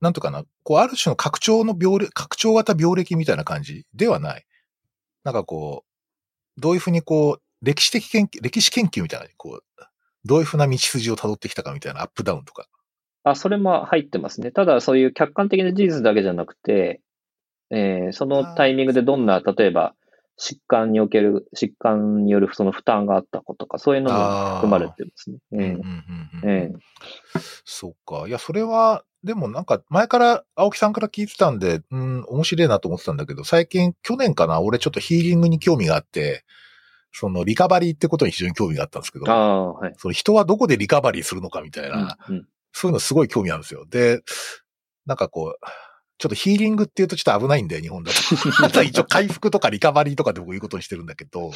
[0.00, 4.44] なんとかな、こう、ある種の拡張の病歴、拡張型病歴みたいな感じではない？
[5.22, 5.84] なんかこ
[6.56, 9.82] う、どういうふうにこう、歴史的研究、歴史研究みたいな、こう、
[10.24, 12.66] どういうふうな道筋を辿ってきたかみたいなアップダウンとか。
[13.22, 14.50] あ、それも入ってますね。
[14.50, 17.00] ただ、そういう客観的な事実だけじゃなくて、
[17.72, 19.94] えー、そのタイミングでどんな、例えば、
[20.38, 25.78] 疾患における、疾患によるその負担があったことか、そういうのも含まれてますね。
[26.44, 26.72] ええ。
[27.64, 28.28] そうか。
[28.28, 36.44] いや、それは、でもなんか、前から青木さんから聞いてたんで、うん、面白いなと思ってたんだけど、最近、去年かな、俺ちょっとヒーリングに興味があって、
[37.12, 43.84] そのリカバリーってことに非常に興味があったんですけど、あはい、その人はどこでリカバリーするのかみたいな、うんうん、そういうのすごい興味あるんですよ。
[43.86, 44.22] で、
[45.04, 45.66] なんかこう、
[46.18, 48.82] ちょっとヒーリングって言うとちょっと危ないんだよ、日本だと。
[48.84, 51.50] 一応回復とかリカバリーとかで僕言うことにしてるんだけど、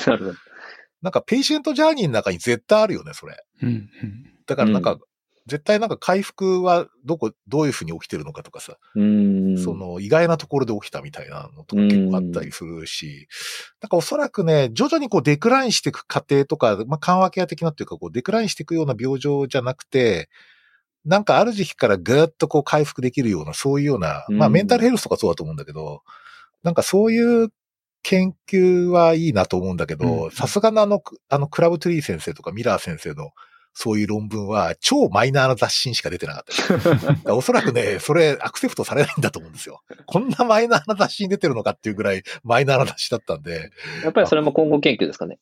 [1.02, 3.36] なんか patient journey の中に絶対あるよね、それ。
[4.46, 4.98] だからなんか、
[5.46, 8.78] 絶対なんか回復はどこ、どういうふうに起きてるのかとかさ、
[9.62, 13.28] その意外なところで起きたみたいなのとか結構あったりするし、
[13.80, 20.28] なんかおそらくね、徐々にこうデクラインしていく過程とか、まあ緩和ケア的なっていうかこうデクラインしていくような病状じゃなくて、
[21.06, 26.02] なんかある時期からぐーっとこう回復できるような、そういうような、まあメンタルヘルスとかそうだと思うんだけど、
[26.62, 27.48] なんかそういう
[28.02, 33.30] 研究はいいなと思うんだけど、さすがのあの、あのクラブトゥリー先生とかミラー先生の
[33.72, 39.82] そういう論文は超マイナーな雑誌にしか出てなかった おそらくね、それアクセプトされないんだと思うんですよ。
[40.06, 43.70] こんなマイナーな雑誌に出てるのかっていうぐらいマイナーな雑誌だったんで。
[44.02, 45.38] やっぱりそれも今後研究ですかね。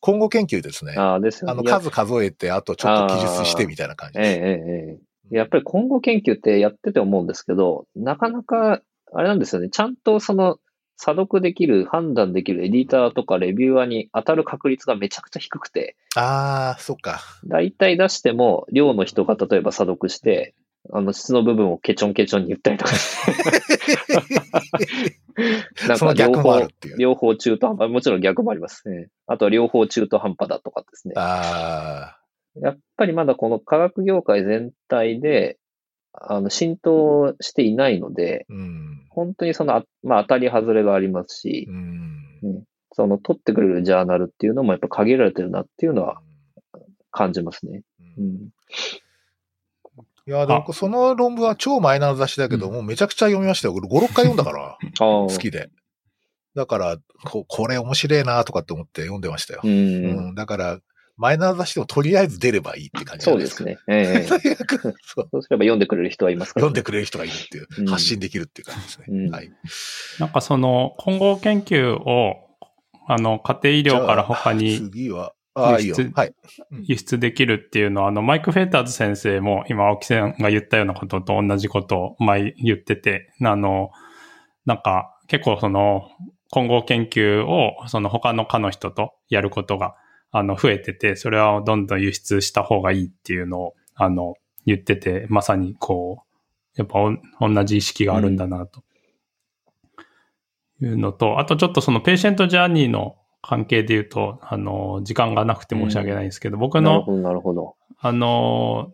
[0.00, 0.94] 今後研究ですね。
[0.96, 1.52] ああ、ですよね。
[1.52, 4.30] あの、数数えて、あとちょっと記述してみたいな感じです。
[4.30, 4.98] えええ
[5.32, 5.36] え。
[5.36, 8.80] やっぱり今後研究ってやってて思うんですけど、なかなか、
[9.12, 9.68] あれなんですよね。
[9.70, 10.58] ちゃんとその、
[10.96, 15.96] 査読できる、判断できるエディターとかレビューアーに当たる確率がめちゃくちゃ低くて。
[16.16, 17.20] ああ、そっか。
[17.44, 20.54] 大体出しても、寮の人が例えば査読して、
[20.92, 23.32] あの、質の部分をケチョンケチョンに言ったりとかして。
[25.88, 26.68] なんか両方
[26.98, 29.08] 両方中途半端、もちろん逆もありますね。
[29.26, 31.14] あとは両方中途半端だとかですね。
[31.16, 32.18] あ
[32.60, 35.58] やっぱりまだこの科学業界全体で、
[36.12, 39.06] あの、浸透していないので、あ、うん。
[39.10, 42.64] 本当にその、あまあ当たり外れがありますしう、ん。
[42.92, 46.20] その取ってくれるジャーナルっていうのもやっぱ限られてるなっていうのは
[47.10, 47.82] 感じますね。
[48.18, 48.48] ううんん。
[50.28, 53.74] いや、でもその論文は超マイナーな雑誌だけど、うんもうめちゃくちゃ読みましたよ。
[53.74, 54.76] 俺5、6回読んだから。
[54.98, 55.70] 好きで。
[56.54, 59.60] だから、ここれ面白いなとかって思って読んでましたよ。
[59.64, 59.66] う。
[59.66, 60.34] うんん。
[60.34, 60.78] だから、
[61.16, 63.64] マイナー雑誌でもとりあえず出ればいいって感じそうです。
[63.64, 63.78] ね。
[63.88, 69.06] ええとにかくそうそうすれば読んでくれる人はいますから、読んでくれる人がいるっていう、うん発信できるっていう感じですね。
[69.08, 69.50] うんはい。
[70.18, 72.34] なんかその混合研究を、
[73.08, 75.32] あの、家庭医療から他じゃあに次は、
[75.80, 76.10] 輸出。
[76.14, 76.34] はい。
[76.82, 83.90] 輸出できるっていうのは、あの、マイク・フェーターズ先生も今、青木さんが言ったようなことと同じことを前言ってて、あの、
[84.64, 86.10] なんか結構その
[86.50, 89.94] 混合研究をその他の科の人とやることが
[90.30, 94.34] あの増えてて、それはどんどん輸出した方がいいっていうのをあの
[94.66, 96.28] 言ってて、まさにこう、
[96.76, 98.82] やっぱお同じ意識があるんだなと。
[100.80, 107.76] いうのと、あとちょっとそのペーシェントジャーニーの関係で言うと、あの、時間がなくて申し訳ないんですけど、僕のなるほど。
[108.00, 108.92] あの、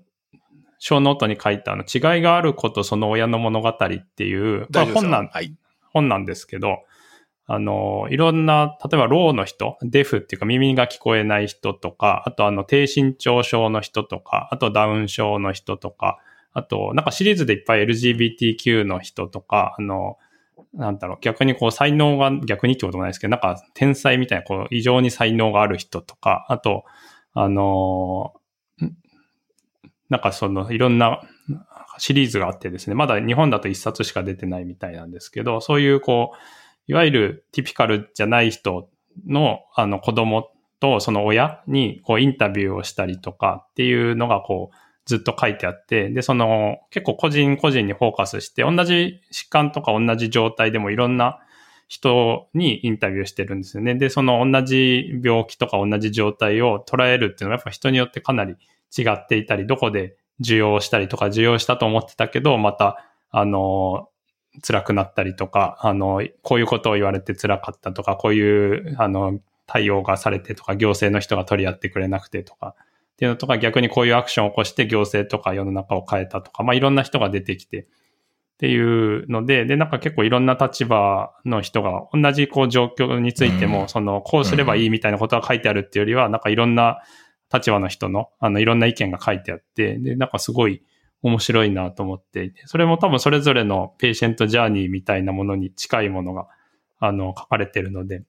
[0.79, 3.75] show note に書いたあの違いがあることその親の物語っ
[4.15, 5.55] ていう、まあ、本なん、はい。
[5.93, 6.79] 本なんですけど、
[7.47, 16.19] あの、いろんな、例えば、ろうの人、 deaf っていうか耳が聞こえない人とか、あとあの、低身長症の人とか、あとダウン症の人とか、
[16.53, 20.17] あと、なんかシリーズでいっぱい LGBTQ の人とか、あの、
[20.75, 26.85] なんだろう、逆にこう才能が、逆にってこともないですけど、なんか天才みたいな、こう異常に才能がある人とか、あと、
[27.33, 28.45] あのー
[30.11, 31.23] なんかそのいろんな
[31.99, 36.37] シリーズがあってですね、まだ日本だと一冊しか出てないみたいなんですけど、そういうこう、
[36.87, 38.89] いわゆるティピカルじゃない人
[39.27, 40.51] のあの子供
[40.81, 44.77] とその親にこうインタビューをしたりとかっていうのがこう
[45.07, 51.41] ずっと書いてあって、で、その結構個人個人にフォーカスして、同じ疾患とか同じ状態でもいろんな
[51.89, 53.95] 人にインタビューしてるんですよね。
[53.95, 58.57] で、その同じ病気とか同じ状態を捉えるっていうのはやっぱ人によってかなり
[58.97, 64.09] 違っていたり、どこで受容したりとか、受容したと思ってたけど、また、あの、
[64.63, 72.75] 辛くなったりとか、あの、こういうことを言われて辛かったとか、こういう、あの、対応がされてとか、行政の人が取り合ってくれなくてとか、
[73.15, 77.87] っていうのとか、逆にこういうアクションを起こして行政とか世の中を変えたとか、まあいろんな人が出てきて、
[78.55, 83.89] っていうので、で、なんか結構いろんな立場の人が同じこう状況についても、うん。
[83.89, 87.03] その、こうすればいいみたいなことが書いてあるっていうよりは、なんかいろんな
[87.53, 90.83] 立場の人の、あの、いろんな意見が書いてあって、で、なんかすごい
[91.23, 96.47] 面白いなと思っていて、それも多分それぞれのペーシェントジャーニーみたいなものに近いものが、
[97.01, 98.23] あの、書かれてるので、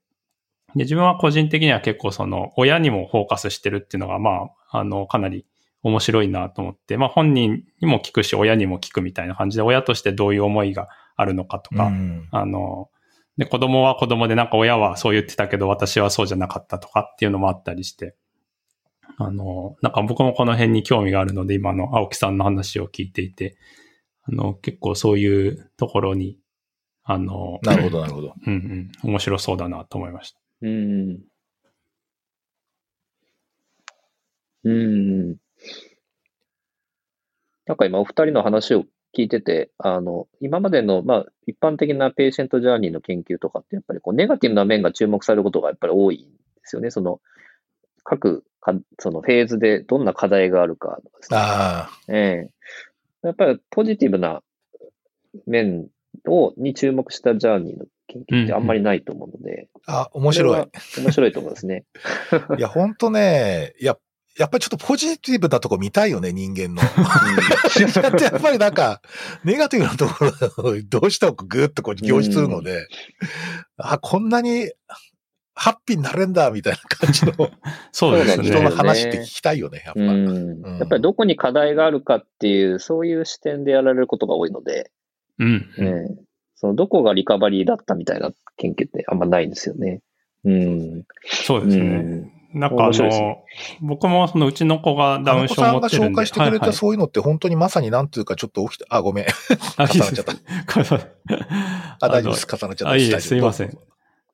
[0.76, 5.45] で、自分は個人的には結構その、親にもフォーカスしてるっていうのが、まあ、あの、かなり
[5.84, 12.89] 面白いなと思って、まあ本人にも聞くし、親にも聞くみたいな感じで、親としてどういう思いがあるのかとか、うんあの、
[13.38, 18.15] で、子供は子供でなんか親はそう言ってたけど私はそうじゃなかったとかっていうのもあったりして、
[19.17, 23.55] あの、なんか僕もこの辺に興味があるので今の青木さんの話を聞いていて、
[24.23, 26.39] あの、結構そういうところに、
[27.03, 28.34] あの、なるほど、なるほど。
[28.45, 30.39] うんうん、面白そうだなと思いました。
[30.66, 31.20] うん。
[34.63, 35.38] うん。
[37.68, 38.86] なんか今お二人の話を
[39.16, 46.91] 聞いてて、あの、今までの、まあ、一般的なペーシェントジャーニーの研究とかって、やっぱりこう、ネガティブな面が注目されることがやっぱり多いんですよね。
[46.91, 47.22] その、
[48.03, 51.38] 各か、そのフェーズでどんな課題があるかとかですね。
[51.39, 52.49] あええ
[53.24, 54.43] やっぱりポジティブな
[55.47, 55.88] 面
[56.32, 60.65] を、に注目したジャーニーの研究ってあんまりないと思うので、あ、あ、面白い。
[60.97, 61.86] 面白いと思いますね。
[62.57, 63.97] いや、ほんとね、いや、
[64.38, 66.82] やっぱりちょっとポジティブなとこ見たいよね、人間の。
[66.82, 69.01] だってやっぱりなんか、
[69.45, 72.88] ネガティブなところをどうしてもぐーっとこう凝視するので、
[73.78, 74.71] あ、こんなに
[75.55, 77.49] ハッピーになれんだ、みたいな感じの
[77.93, 78.76] そうです人のね。
[78.76, 80.01] 話って聞きたいよね、やっぱ。
[80.01, 84.91] うんうんやっぱりどこに課題があるかっていう、そういう視点でやられることが多いので、
[85.39, 85.69] うん。
[85.79, 86.25] ええ
[86.57, 90.01] そのどこがリカバリーだったみたいな研究ってあんまないんですよね。
[90.45, 91.03] うん。
[91.25, 91.83] そうですね。
[91.83, 93.43] うんなんかあのね、
[93.81, 96.07] 僕もそのうちの子がダウン症を持ってるんで。
[96.07, 99.25] あの子さんが紹介してくれたそういうのって本当にまさになんていうかちょっと起きた、あ、ごめん。
[99.77, 100.31] 重なっちゃった。
[100.31, 100.36] っ
[100.86, 101.07] た。
[101.99, 102.47] あ、大丈夫です。
[102.49, 102.89] 重なっちゃった。
[102.91, 103.77] あいいすいません。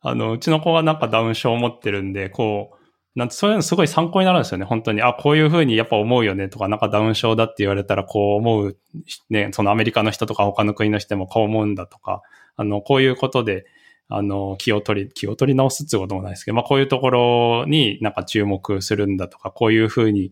[0.02, 2.81] あの、うちの子がなんかダウン症を持ってるんで、こう、
[3.16, 5.02] なんてそういうのすごい参考になるんですよね、本当に。
[5.02, 8.78] あ、こういうふうにやっぱ思うよねとか、なんかダウン症だって言われたらこう思う、
[9.30, 12.22] ね、そのアメリカの人とか他の国の人もこう思うんだとか、
[12.56, 13.66] あの、こういうことで、
[14.08, 20.32] あの、気を取り、気を取り直すってこともないですけど、まあこういうところになんか注目するんだとか、こういうふうに、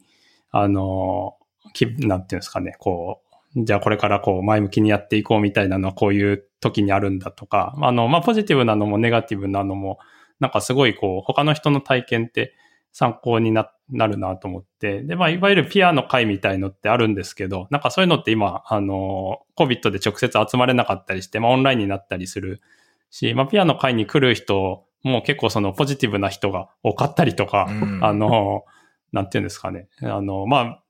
[0.52, 1.36] あの、
[1.74, 3.22] きなんていうんですかね、こ
[3.56, 10.00] う、じゃあこれからこう前向きにやっていこうみたいなのはこういう時にあるんだとか、あの、まあポジティブなのもネガティブなのも、
[10.40, 12.54] なんかすごいこう他の人の体験って
[12.92, 22.62] 参考にななるなと思って、で、まあいわゆるピアの会みたいのってあるんですけど、なんかそういうのって今、あの、COVID で直接集まれなかったりして、まあオンラインになったりする
[23.10, 27.68] し、まあピアの会に来る人も結構そのポジティブな人が多かったりとか、
[28.02, 28.64] あの、
[29.12, 29.88] なんていうんですかね。
[30.04, 30.84] あの、まあ、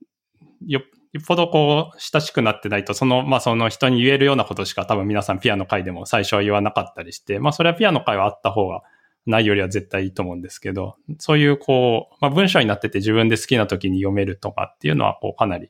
[0.65, 0.83] よっ
[1.25, 8.81] ぽどこう、親しくなってないと、その、まあその人に言えるようなことしか多分皆さんピアノ会でも最初は言わなかったりして、まあそれはピアノ会はあった方が
[9.25, 15.69] ないよりは絶対いいと思うんですけど、そういうこう、まあ文章になってて自分で好きな時に読めるとかっていうのはこうかなり、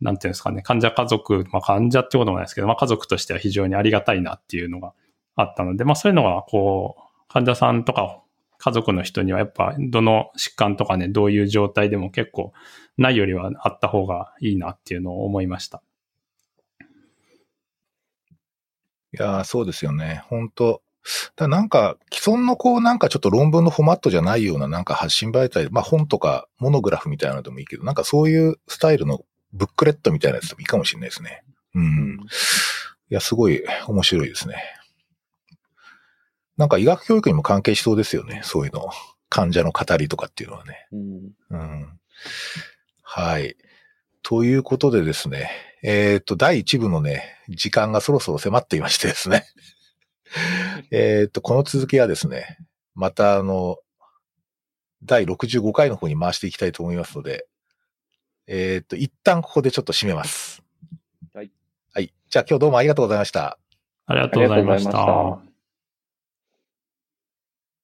[0.00, 4.92] なんていうんですかね、患者家族、まあ患者ってこともないですけど、まあ家族としては非常にありがたいなっていうのが
[5.36, 8.20] あったので、まあそういうのがこう、患者さんとか
[8.58, 12.52] 家族の人にはやっぱどの疾患とかね、どういう状態でも結構
[12.96, 15.82] ないよりはあった方がいいなっていうのを思いました。
[19.12, 20.24] いやそうですよね。
[20.28, 20.82] 本当
[21.36, 29.20] だなんか、既存のこう、なんかちょっと論文のフォマットじゃないようななんか発信媒体、まあ本とかモノグラフみたいなのでもいいけど、なんかそういうスタイルの
[29.52, 31.42] ブックレットみたいなやつでもいいかもしれないですね。
[31.74, 32.18] うん。
[33.10, 34.56] いや、すごい面白いですね。
[36.56, 38.40] なんか医学教育にも関係しそうですよね。
[38.44, 38.88] そういうの。
[39.28, 40.86] 患者の語りとかっていうのはね。
[40.92, 41.32] うん。
[41.50, 41.98] うん、
[43.02, 43.56] はい。
[44.22, 45.50] ということでですね、
[45.82, 49.44] えっ、と、第1部のね、時間がそろそろ迫っていましてですね。
[50.90, 52.58] えっと、この続きはですね、
[52.94, 53.78] またあの、
[55.02, 57.46] 第65回の方に回していきたいと思いますので、
[58.46, 60.62] えっ、と、一旦ここでちょっと締めます。
[61.32, 61.50] はい。
[61.92, 62.12] はい。
[62.28, 63.58] じゃあ今日どうもありがとうございました。
[64.06, 65.53] ありがとうございました。